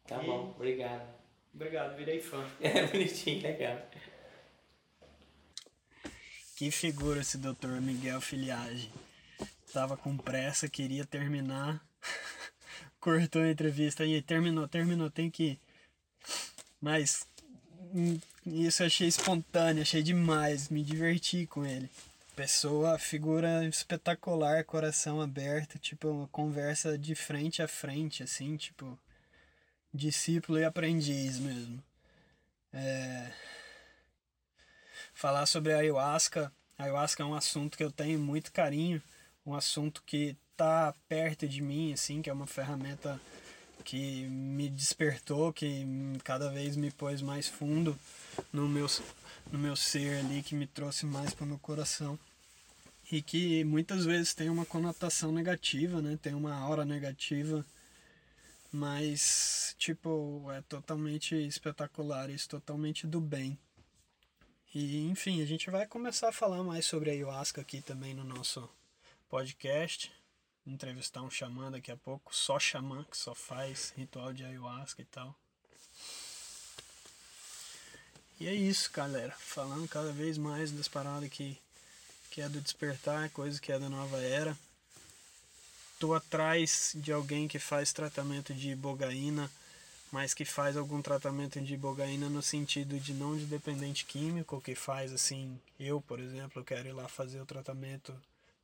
[0.07, 1.13] Tá E- bom, obrigado.
[1.53, 2.41] Obrigado, virei fã.
[2.63, 3.85] É bonitinho, legal.
[6.55, 8.89] Que figura esse doutor Miguel Filiage.
[9.73, 11.85] Tava com pressa, queria terminar.
[13.01, 15.64] Cortou a entrevista aí, terminou, terminou, tem que ir.
[16.85, 17.25] Mas
[17.95, 21.89] hum, isso eu achei espontâneo, achei demais, me diverti com ele.
[22.35, 28.99] pessoa, figura espetacular, coração aberto, tipo, uma conversa de frente a frente, assim, tipo,
[29.91, 31.83] discípulo e aprendiz mesmo.
[32.71, 33.31] É...
[35.15, 36.51] Falar sobre a ayahuasca.
[36.77, 39.01] A ayahuasca é um assunto que eu tenho muito carinho,
[39.43, 43.19] um assunto que tá perto de mim, assim, que é uma ferramenta
[43.85, 45.85] que me despertou, que
[46.23, 47.97] cada vez me pôs mais fundo
[48.51, 48.87] no meu,
[49.51, 52.19] no meu ser ali, que me trouxe mais para o meu coração.
[53.11, 56.17] E que muitas vezes tem uma conotação negativa, né?
[56.19, 57.63] Tem uma aura negativa,
[58.73, 63.57] mas, tipo, é totalmente espetacular, isso totalmente do bem.
[64.73, 68.23] E, enfim, a gente vai começar a falar mais sobre a ayahuasca aqui também no
[68.23, 68.67] nosso
[69.29, 70.11] podcast
[70.65, 75.05] entrevistar um xamã daqui a pouco, só xamã que só faz ritual de ayahuasca e
[75.05, 75.35] tal.
[78.39, 79.33] E é isso, galera.
[79.39, 81.57] Falando cada vez mais das paradas que,
[82.29, 84.57] que é do despertar, coisa que é da nova era.
[85.97, 89.49] Tô atrás de alguém que faz tratamento de ibogaína,
[90.11, 94.75] mas que faz algum tratamento de ibogaína no sentido de não de dependente químico, que
[94.75, 98.13] faz assim, eu, por exemplo, quero ir lá fazer o tratamento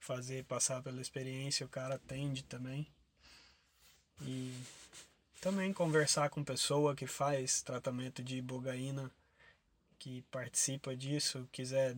[0.02, 2.88] fazer passar pela experiência, o cara atende também.
[4.24, 4.54] E
[5.40, 9.10] também conversar com pessoa que faz tratamento de ibogaína,
[9.98, 11.96] que participa disso, quiser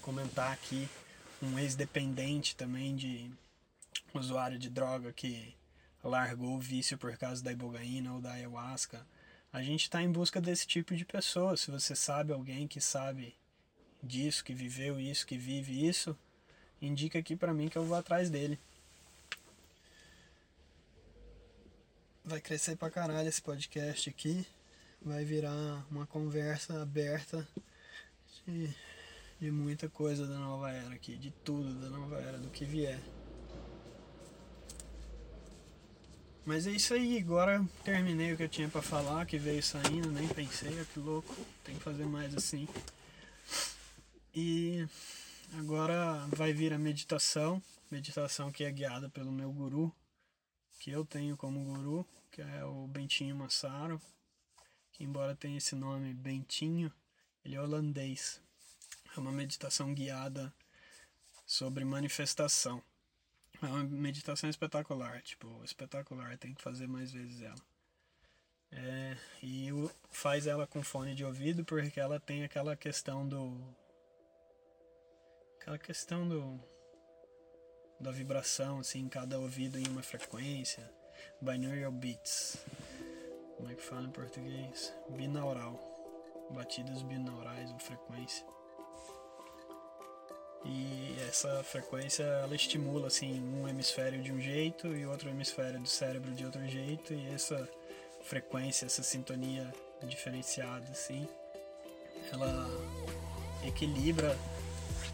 [0.00, 0.88] comentar aqui,
[1.42, 3.30] um ex-dependente também de
[4.14, 5.54] usuário de droga que
[6.02, 9.06] largou o vício por causa da ibogaína ou da ayahuasca.
[9.52, 11.56] A gente está em busca desse tipo de pessoa.
[11.56, 13.36] Se você sabe alguém que sabe
[14.02, 16.16] disso, que viveu isso, que vive isso,
[16.82, 18.58] indica aqui para mim que eu vou atrás dele.
[22.24, 24.44] Vai crescer pra caralho esse podcast aqui.
[25.00, 27.46] Vai virar uma conversa aberta
[28.46, 28.70] de,
[29.40, 33.00] de muita coisa da nova era aqui, de tudo da nova era, do que vier.
[36.44, 40.10] Mas é isso aí, agora terminei o que eu tinha para falar, que veio saindo,
[40.10, 42.68] nem pensei, que louco, tem que fazer mais assim.
[44.34, 44.84] E
[45.58, 49.94] Agora vai vir a meditação, meditação que é guiada pelo meu guru,
[50.78, 54.00] que eu tenho como guru, que é o Bentinho Massaro,
[54.92, 56.90] que embora tenha esse nome Bentinho,
[57.44, 58.40] ele é holandês.
[59.14, 60.50] É uma meditação guiada
[61.46, 62.82] sobre manifestação.
[63.60, 67.62] É uma meditação espetacular, tipo, espetacular, tem que fazer mais vezes ela.
[68.70, 69.68] É, e
[70.10, 73.81] faz ela com fone de ouvido porque ela tem aquela questão do
[75.62, 76.60] aquela questão do
[78.00, 80.82] da vibração assim, cada ouvido em uma frequência,
[81.40, 82.58] binaural beats.
[83.56, 84.92] Como é que fala em português?
[85.10, 85.78] Binaural.
[86.50, 88.44] Batidas binaurais ou frequência.
[90.64, 95.88] E essa frequência ela estimula assim um hemisfério de um jeito e outro hemisfério do
[95.88, 97.68] cérebro de outro jeito e essa
[98.24, 101.28] frequência, essa sintonia diferenciada assim,
[102.32, 102.68] ela
[103.64, 104.36] equilibra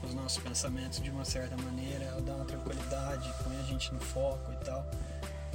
[0.02, 4.00] os nossos pensamentos de uma certa maneira, ela dá uma tranquilidade, põe a gente no
[4.00, 4.84] foco e tal.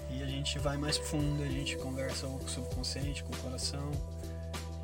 [0.09, 3.91] E a gente vai mais fundo, a gente conversa com o subconsciente, com o coração.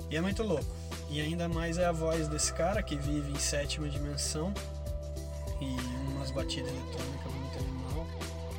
[0.10, 0.66] E é muito louco.
[1.10, 4.54] E ainda mais é a voz desse cara que vive em sétima dimensão
[5.62, 5.66] e
[6.12, 8.08] umas batidas eletrônicas muito animal.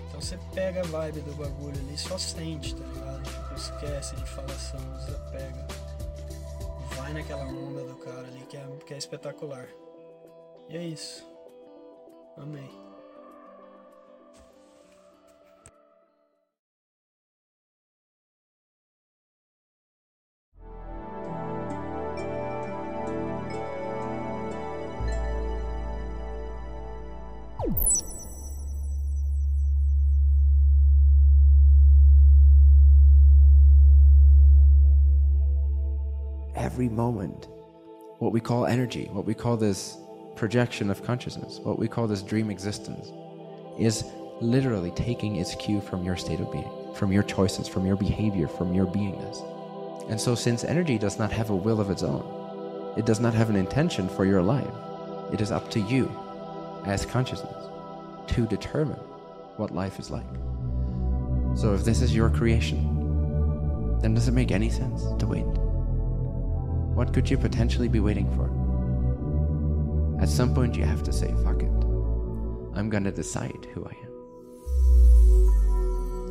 [0.09, 3.23] Então você pega a vibe do bagulho ali só sente, tá ligado?
[3.23, 5.67] Tipo, esquece de falação, desapega.
[6.97, 9.67] Vai naquela onda do cara ali que é, que é espetacular.
[10.71, 11.27] E é isso.
[12.37, 12.71] Amém.
[36.55, 37.49] Every moment,
[38.21, 39.99] what we call energy, what we call this
[40.41, 43.13] projection of consciousness, what we call this dream existence,
[43.79, 44.07] is
[44.41, 48.49] literally taking its cue from your state of being, from your choices, from your behavior,
[48.49, 49.39] from your beingness.
[50.11, 52.25] And so, since energy does not have a will of its own,
[52.97, 54.75] it does not have an intention for your life,
[55.31, 56.11] it is up to you,
[56.87, 57.69] as consciousness,
[58.29, 58.99] to determine
[59.59, 60.25] what life is like.
[61.55, 65.45] So, if this is your creation, then does it make any sense to wait?
[66.97, 68.60] What could you potentially be waiting for?
[70.21, 71.71] At some point, you have to say, fuck it.
[72.75, 74.11] I'm gonna decide who I am.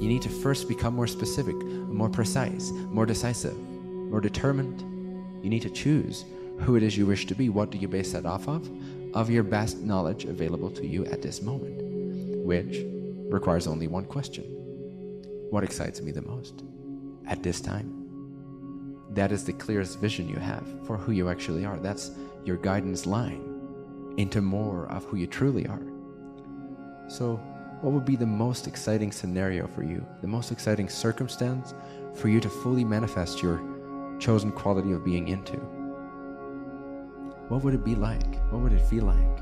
[0.02, 4.82] You need to first become more specific, more precise, more decisive, more determined.
[5.44, 6.26] You need to choose
[6.60, 7.50] who it is you wish to be.
[7.50, 8.70] What do you base that off of?
[9.14, 11.82] of your best knowledge available to you at this moment,
[12.46, 12.86] which
[13.30, 14.44] requires only one question
[15.50, 16.64] What excites me the most
[17.28, 17.96] at this time?
[19.12, 21.80] That is the clearest vision you have for who you actually are.
[21.80, 22.12] That's
[22.46, 23.49] your guidance line
[24.18, 25.82] into more of who you truly are.
[27.08, 27.38] So,
[27.82, 31.74] what would be the most exciting scenario for you, the most exciting circumstance
[32.14, 33.62] for you to fully manifest your
[34.20, 35.58] chosen quality of being into?
[37.48, 38.36] What would it be like?
[38.52, 39.40] What would it feel like?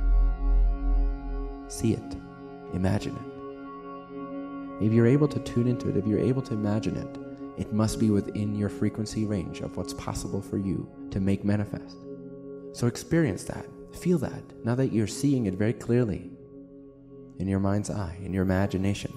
[1.68, 2.15] See it,
[2.74, 4.86] imagine it.
[4.86, 7.18] If you're able to tune into it, if you're able to imagine it,
[7.59, 11.97] it must be within your frequency range of what's possible for you to make manifest.
[12.74, 13.65] So experience that,
[13.98, 16.30] feel that, now that you're seeing it very clearly
[17.39, 19.14] in your mind's eye, in your imagination.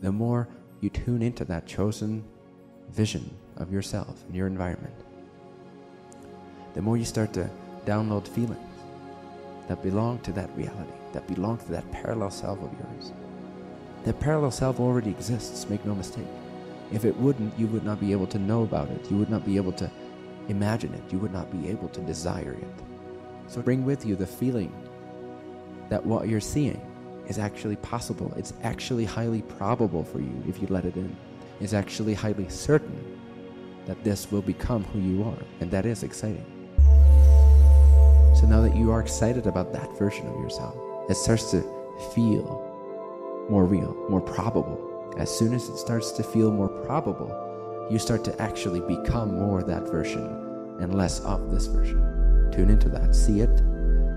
[0.00, 0.48] The more
[0.80, 2.24] you tune into that chosen
[2.90, 4.94] vision of yourself and your environment,
[6.74, 7.50] the more you start to
[7.84, 8.60] download feelings
[9.66, 13.12] that belong to that reality, that belong to that parallel self of yours.
[14.04, 16.26] That parallel self already exists, make no mistake.
[16.92, 19.10] If it wouldn't, you would not be able to know about it.
[19.10, 19.90] You would not be able to
[20.48, 21.12] imagine it.
[21.12, 22.74] You would not be able to desire it.
[23.46, 24.72] So bring with you the feeling
[25.88, 26.80] that what you're seeing
[27.28, 28.32] is actually possible.
[28.36, 31.14] It's actually highly probable for you if you let it in.
[31.60, 33.18] It's actually highly certain
[33.86, 35.42] that this will become who you are.
[35.60, 36.44] And that is exciting.
[38.34, 40.76] So now that you are excited about that version of yourself,
[41.10, 41.62] it starts to
[42.14, 42.64] feel
[43.48, 44.84] more real, more probable.
[45.16, 47.47] As soon as it starts to feel more probable,
[47.90, 50.26] you start to actually become more that version
[50.80, 52.50] and less of this version.
[52.52, 53.60] Tune into that, see it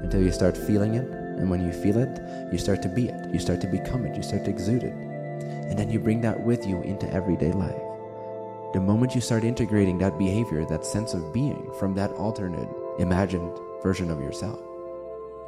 [0.04, 1.08] until you start feeling it.
[1.10, 2.20] And when you feel it,
[2.52, 4.94] you start to be it, you start to become it, you start to exude it.
[4.94, 7.82] And then you bring that with you into everyday life.
[8.74, 12.70] The moment you start integrating that behavior, that sense of being from that alternate,
[13.00, 14.60] imagined version of yourself,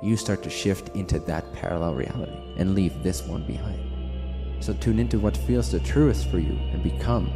[0.01, 4.63] you start to shift into that parallel reality and leave this one behind.
[4.63, 7.32] So tune into what feels the truest for you and become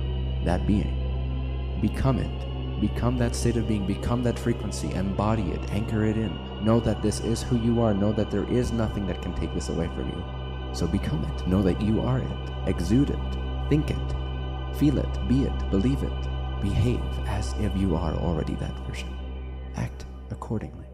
[0.46, 1.80] that being.
[1.82, 2.82] Become it.
[2.82, 3.86] Become that state of being.
[3.86, 4.94] Become that frequency.
[4.94, 5.70] Embody it.
[5.72, 6.32] Anchor it in.
[6.64, 7.94] Know that this is who you are.
[7.94, 10.24] Know that there is nothing that can take this away from you.
[10.74, 11.48] So become it.
[11.48, 12.70] Know that you are it.
[12.70, 13.70] Exude it.
[13.70, 14.76] Think it.
[14.78, 15.28] Feel it.
[15.28, 15.70] Be it.
[15.72, 16.62] Believe it.
[16.62, 19.16] Behave as if you are already that version.
[19.76, 20.88] Act accordingly,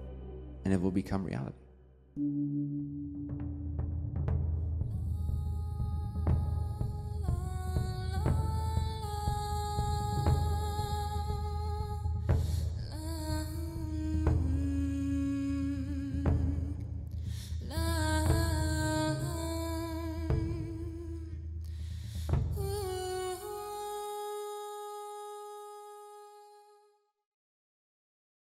[0.66, 1.56] and it will become reality.